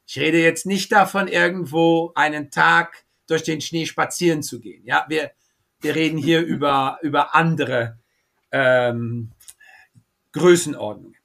Ich 0.05 0.19
rede 0.19 0.41
jetzt 0.41 0.65
nicht 0.65 0.91
davon, 0.91 1.27
irgendwo 1.27 2.11
einen 2.15 2.51
Tag 2.51 3.05
durch 3.27 3.43
den 3.43 3.61
Schnee 3.61 3.85
spazieren 3.85 4.43
zu 4.43 4.59
gehen. 4.59 4.83
Ja, 4.85 5.05
wir, 5.09 5.31
wir 5.81 5.95
reden 5.95 6.17
hier 6.17 6.41
über, 6.45 6.99
über 7.01 7.35
andere 7.35 7.99
ähm, 8.51 9.31
Größenordnungen. 10.37 11.17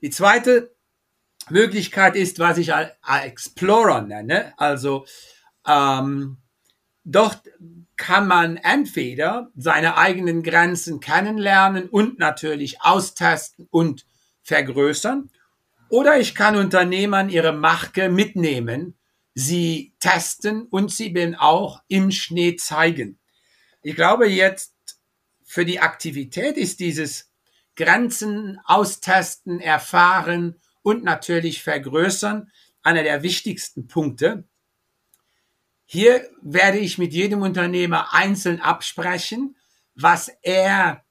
Die 0.00 0.10
zweite 0.10 0.74
Möglichkeit 1.48 2.16
ist, 2.16 2.38
was 2.38 2.58
ich 2.58 2.72
Explorer 2.72 4.02
nenne. 4.02 4.52
Also 4.56 5.06
ähm, 5.66 6.38
dort 7.04 7.42
kann 7.96 8.26
man 8.26 8.56
entweder 8.56 9.50
seine 9.56 9.96
eigenen 9.96 10.42
Grenzen 10.42 11.00
kennenlernen 11.00 11.88
und 11.88 12.18
natürlich 12.18 12.82
austesten 12.82 13.68
und 13.70 14.06
vergrößern. 14.42 15.30
Oder 15.88 16.18
ich 16.18 16.34
kann 16.34 16.56
Unternehmern 16.56 17.28
ihre 17.28 17.52
Marke 17.52 18.08
mitnehmen, 18.08 18.98
sie 19.34 19.94
testen 20.00 20.62
und 20.62 20.90
sie 20.90 21.10
bin 21.10 21.36
auch 21.36 21.82
im 21.88 22.10
Schnee 22.10 22.56
zeigen. 22.56 23.18
Ich 23.82 23.94
glaube 23.94 24.26
jetzt 24.26 24.74
für 25.44 25.64
die 25.64 25.80
Aktivität 25.80 26.56
ist 26.56 26.80
dieses 26.80 27.30
Grenzen 27.76 28.58
austesten, 28.64 29.60
erfahren 29.60 30.60
und 30.82 31.04
natürlich 31.04 31.62
vergrößern 31.62 32.50
einer 32.82 33.02
der 33.02 33.22
wichtigsten 33.22 33.86
Punkte. 33.86 34.44
Hier 35.84 36.28
werde 36.42 36.78
ich 36.78 36.98
mit 36.98 37.12
jedem 37.12 37.42
Unternehmer 37.42 38.12
einzeln 38.12 38.60
absprechen, 38.60 39.56
was 39.94 40.30
er 40.42 41.04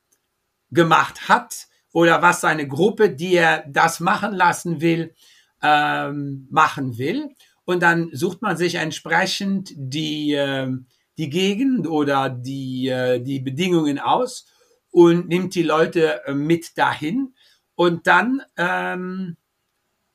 gemacht 0.71 1.29
hat 1.29 1.67
oder 1.93 2.21
was 2.21 2.41
seine 2.41 2.67
Gruppe, 2.67 3.09
die 3.09 3.35
er 3.35 3.65
das 3.67 3.99
machen 3.99 4.33
lassen 4.33 4.81
will, 4.81 5.15
ähm, 5.61 6.47
machen 6.51 6.97
will. 6.97 7.29
Und 7.63 7.81
dann 7.81 8.09
sucht 8.11 8.41
man 8.41 8.57
sich 8.57 8.75
entsprechend 8.75 9.71
die, 9.75 10.33
äh, 10.33 10.71
die 11.17 11.29
Gegend 11.29 11.87
oder 11.87 12.29
die, 12.29 12.89
äh, 12.89 13.21
die 13.21 13.39
Bedingungen 13.39 13.97
aus 13.99 14.45
und 14.95 15.27
nimmt 15.27 15.53
die 15.55 15.63
Leute 15.63 16.25
äh, 16.25 16.33
mit 16.33 16.77
dahin. 16.77 17.35
Und 17.75 18.07
dann 18.07 18.41
ähm, 18.55 19.35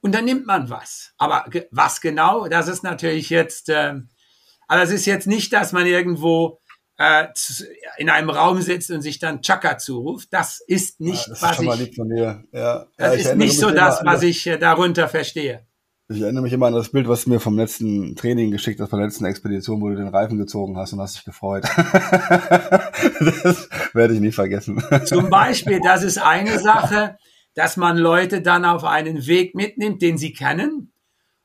und 0.01 0.15
dann 0.15 0.25
nimmt 0.25 0.47
man 0.47 0.71
was. 0.71 1.13
Aber 1.19 1.45
was 1.71 2.01
genau, 2.01 2.49
das 2.49 2.67
ist 2.67 2.83
natürlich 2.83 3.29
jetzt, 3.29 3.69
äh, 3.69 3.97
aber 4.69 4.83
es 4.83 4.91
ist 4.91 5.05
jetzt 5.05 5.27
nicht, 5.27 5.53
dass 5.53 5.73
man 5.73 5.85
irgendwo 5.85 6.63
äh, 6.97 7.27
in 7.99 8.09
einem 8.09 8.31
Raum 8.31 8.63
sitzt 8.63 8.91
und 8.91 9.03
sich 9.03 9.19
dann 9.19 9.43
Chaka 9.43 9.77
zuruft. 9.77 10.29
Das 10.33 10.63
ist 10.67 10.99
nicht, 11.01 11.27
ja, 11.27 11.33
das 11.35 11.43
was 11.43 11.59
ist 11.59 11.81
ich, 11.81 11.97
ja. 12.15 12.43
Das 12.51 12.87
ja, 12.97 13.13
ist 13.13 13.37
nicht 13.37 13.59
so 13.59 13.71
das, 13.71 14.01
was 14.03 14.23
ich 14.23 14.47
äh, 14.47 14.57
darunter 14.57 15.09
verstehe. 15.09 15.67
Ich 16.11 16.21
erinnere 16.21 16.43
mich 16.43 16.53
immer 16.53 16.67
an 16.67 16.75
das 16.75 16.91
Bild, 16.91 17.09
was 17.09 17.25
du 17.25 17.31
mir 17.31 17.41
vom 17.41 17.57
letzten 17.57 18.17
Training 18.17 18.51
geschickt 18.51 18.81
hast, 18.81 18.91
von 18.91 18.99
der 18.99 19.07
letzten 19.07 19.27
Expedition, 19.27 19.81
wo 19.81 19.91
du 19.91 19.97
den 19.97 20.09
Reifen 20.09 20.39
gezogen 20.39 20.77
hast 20.77 20.93
und 20.93 21.01
hast 21.01 21.17
dich 21.17 21.25
gefreut. 21.25 21.63
das 23.45 23.69
werde 23.93 24.15
ich 24.15 24.21
nie 24.21 24.33
vergessen. 24.33 24.83
Zum 25.05 25.31
Beispiel, 25.31 25.81
das 25.81 26.03
ist 26.03 26.19
eine 26.19 26.59
Sache 26.59 27.17
dass 27.55 27.77
man 27.77 27.99
Leute 27.99 28.43
dann 28.43 28.65
auf 28.65 28.85
einen 28.85 29.27
Weg 29.27 29.55
mitnimmt, 29.55 30.03
den 30.03 30.19
sie 30.19 30.33
kennen 30.33 30.93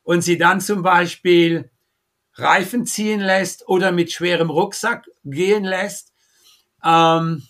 und 0.04 0.22
sie 0.22 0.38
dann 0.38 0.62
zum 0.62 0.84
Beispiel 0.84 1.72
Reifen 2.34 2.86
ziehen 2.86 3.22
lässt 3.22 3.68
oder 3.68 3.92
mit 3.92 4.12
schwerem 4.12 4.50
Rucksack 4.50 5.08
gehen 5.24 5.64
lässt, 5.64 6.14
ähm, 6.84 7.44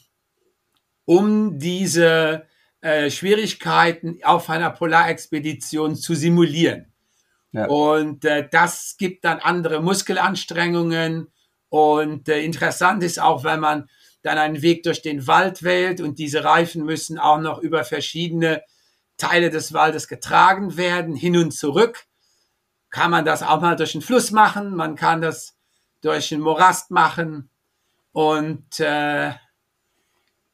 um 1.06 1.60
diese 1.60 2.47
äh, 2.82 3.10
Schwierigkeiten 3.10 4.19
auf 4.23 4.49
einer 4.49 4.69
Polarexpedition 4.69 5.95
zu 5.95 6.15
simulieren. 6.15 6.93
Ja. 7.55 7.67
Und 7.67 8.25
äh, 8.25 8.47
das 8.49 8.95
gibt 8.97 9.23
dann 9.23 9.39
andere 9.39 9.81
Muskelanstrengungen. 9.81 11.31
Und 11.69 12.27
äh, 12.27 12.41
interessant 12.41 13.03
ist 13.03 13.19
auch, 13.19 13.43
wenn 13.43 13.61
man 13.61 13.89
dann 14.23 14.37
einen 14.37 14.61
Weg 14.61 14.83
durch 14.83 15.01
den 15.01 15.27
Wald 15.27 15.63
wählt 15.63 16.01
und 16.01 16.19
diese 16.19 16.43
Reifen 16.43 16.83
müssen 16.83 17.19
auch 17.19 17.39
noch 17.39 17.59
über 17.59 17.83
verschiedene 17.83 18.63
Teile 19.17 19.49
des 19.49 19.71
Waldes 19.71 20.07
getragen 20.07 20.77
werden, 20.77 21.15
hin 21.15 21.37
und 21.37 21.51
zurück. 21.51 22.05
Kann 22.89 23.11
man 23.11 23.23
das 23.23 23.43
auch 23.43 23.61
mal 23.61 23.75
durch 23.75 23.93
den 23.93 24.01
Fluss 24.01 24.31
machen, 24.31 24.75
man 24.75 24.95
kann 24.95 25.21
das 25.21 25.55
durch 26.01 26.29
den 26.29 26.41
Morast 26.41 26.91
machen 26.91 27.49
und 28.11 28.79
äh, 28.79 29.31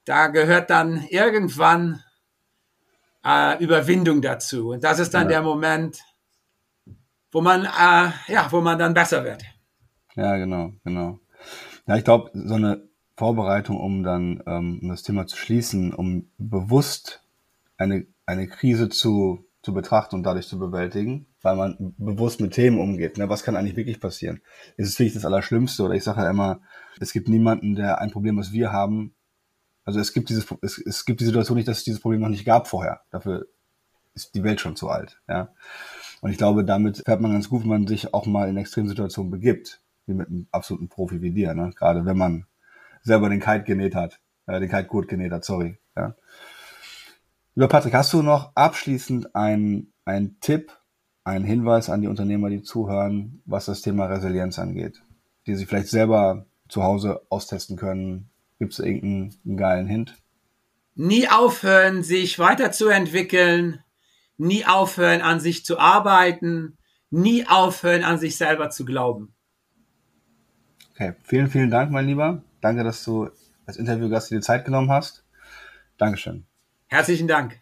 da 0.06 0.28
gehört 0.28 0.70
dann 0.70 1.06
irgendwann 1.10 2.04
äh, 3.26 3.62
Überwindung 3.64 4.22
dazu 4.22 4.70
und 4.70 4.84
das 4.84 5.00
ist 5.00 5.14
dann 5.14 5.24
ja. 5.24 5.30
der 5.30 5.42
Moment, 5.44 6.00
wo 7.32 7.42
man 7.42 7.66
äh, 7.66 8.12
ja, 8.28 8.48
wo 8.50 8.62
man 8.62 8.78
dann 8.78 8.94
besser 8.94 9.24
wird. 9.24 9.44
Ja, 10.16 10.38
genau, 10.38 10.74
genau. 10.84 11.20
Ja, 11.88 11.96
ich 11.96 12.04
glaube, 12.04 12.32
so 12.34 12.56
eine 12.56 12.88
Vorbereitung, 13.16 13.80
um 13.80 14.04
dann 14.04 14.44
ähm, 14.46 14.80
um 14.82 14.90
das 14.90 15.04
Thema 15.04 15.28
zu 15.28 15.38
schließen, 15.38 15.94
um 15.94 16.30
bewusst 16.38 17.24
eine, 17.78 18.06
eine 18.26 18.48
Krise 18.48 18.90
zu, 18.90 19.46
zu 19.62 19.74
betrachten 19.74 20.16
und 20.16 20.24
dadurch 20.24 20.48
zu 20.48 20.60
bewältigen, 20.60 21.28
weil 21.42 21.56
man 21.56 21.94
bewusst 21.98 22.40
mit 22.42 22.54
Themen 22.54 22.80
umgeht. 22.80 23.18
Ne? 23.18 23.30
Was 23.30 23.44
kann 23.44 23.56
eigentlich 23.56 23.76
wirklich 23.76 24.00
passieren? 24.00 24.42
Ist 24.78 24.90
es 24.90 25.00
wirklich 25.00 25.14
das 25.14 25.26
Allerschlimmste? 25.26 25.84
Oder 25.84 25.96
ich 25.96 26.04
sage 26.04 26.22
ja 26.22 26.30
immer, 26.30 26.62
es 27.00 27.14
gibt 27.14 27.30
niemanden, 27.30 27.76
der 27.76 28.00
ein 28.00 28.12
Problem, 28.12 28.38
was 28.38 28.52
wir 28.52 28.72
haben. 28.72 29.14
Also 29.84 30.00
es 30.00 30.14
gibt 30.14 30.30
dieses, 30.30 30.46
es, 30.62 30.78
es 30.78 31.06
gibt 31.06 31.20
die 31.22 31.26
Situation 31.26 31.58
nicht, 31.58 31.68
dass 31.68 31.80
es 31.80 31.84
dieses 31.84 32.02
Problem 32.02 32.22
noch 32.22 32.30
nicht 32.30 32.46
gab 32.46 32.68
vorher. 32.68 33.02
Dafür 33.12 33.48
ist 34.14 34.36
die 34.36 34.44
Welt 34.44 34.62
schon 34.62 34.76
zu 34.76 34.90
alt. 34.90 35.22
Ja. 35.28 35.50
Und 36.22 36.32
ich 36.32 36.38
glaube, 36.38 36.64
damit 36.64 37.02
fährt 37.06 37.20
man 37.20 37.34
ganz 37.34 37.50
gut, 37.50 37.64
wenn 37.64 37.70
man 37.70 37.88
sich 37.88 38.14
auch 38.14 38.26
mal 38.26 38.48
in 38.48 38.58
Extremsituationen 38.58 39.32
begibt, 39.32 39.82
wie 40.06 40.14
mit 40.14 40.28
einem 40.28 40.48
absoluten 40.52 40.88
Profi 40.88 41.22
wie 41.22 41.32
dir. 41.32 41.54
Ne? 41.54 41.72
Gerade 41.76 42.06
wenn 42.06 42.18
man 42.18 42.46
selber 43.02 43.30
den 43.30 43.40
Kite 43.40 43.64
genäht 43.64 43.96
hat. 43.96 44.20
Äh, 44.46 44.60
den 44.60 44.70
Kite 44.70 44.86
gut 44.86 45.08
genäht 45.08 45.32
hat, 45.32 45.44
sorry. 45.44 45.78
Ja. 45.96 46.16
Lieber 47.56 47.68
Patrick, 47.68 47.94
hast 47.94 48.14
du 48.14 48.22
noch 48.22 48.56
abschließend 48.56 49.36
einen, 49.36 49.94
einen 50.06 50.40
Tipp, 50.40 50.72
einen 51.24 51.44
Hinweis 51.44 51.90
an 51.90 52.02
die 52.02 52.08
Unternehmer, 52.08 52.50
die 52.50 52.62
zuhören, 52.62 53.42
was 53.46 53.66
das 53.66 53.82
Thema 53.82 54.06
Resilienz 54.06 54.58
angeht, 54.58 55.04
die 55.48 55.56
sie 55.56 55.66
vielleicht 55.66 55.90
selber 55.90 56.46
zu 56.70 56.84
Hause 56.84 57.22
austesten 57.30 57.78
können? 57.78 58.30
Gibt 58.60 58.74
es 58.74 58.80
irgendeinen 58.80 59.58
geilen 59.58 59.88
Hint? 59.88 60.16
Nie 60.96 61.28
aufhören, 61.28 62.04
sich 62.04 62.38
weiterzuentwickeln, 62.38 63.80
nie 64.42 64.66
aufhören, 64.66 65.22
an 65.22 65.40
sich 65.40 65.64
zu 65.64 65.80
arbeiten, 65.80 66.78
nie 67.10 67.48
aufhören, 67.48 68.04
an 68.04 68.18
sich 68.18 68.38
selber 68.38 68.70
zu 68.70 68.86
glauben. 68.86 69.34
Okay, 70.92 71.14
vielen, 71.24 71.48
vielen 71.48 71.70
Dank, 71.70 71.92
mein 71.92 72.08
Lieber. 72.08 72.44
Danke, 72.60 72.84
dass 72.84 73.04
du 73.04 73.30
als 73.66 73.78
Interviewgast 73.78 74.32
dir 74.32 74.42
Zeit 74.42 74.66
genommen 74.66 74.92
hast. 74.92 75.24
Dankeschön. 75.98 76.46
Herzlichen 76.88 77.28
Dank. 77.28 77.60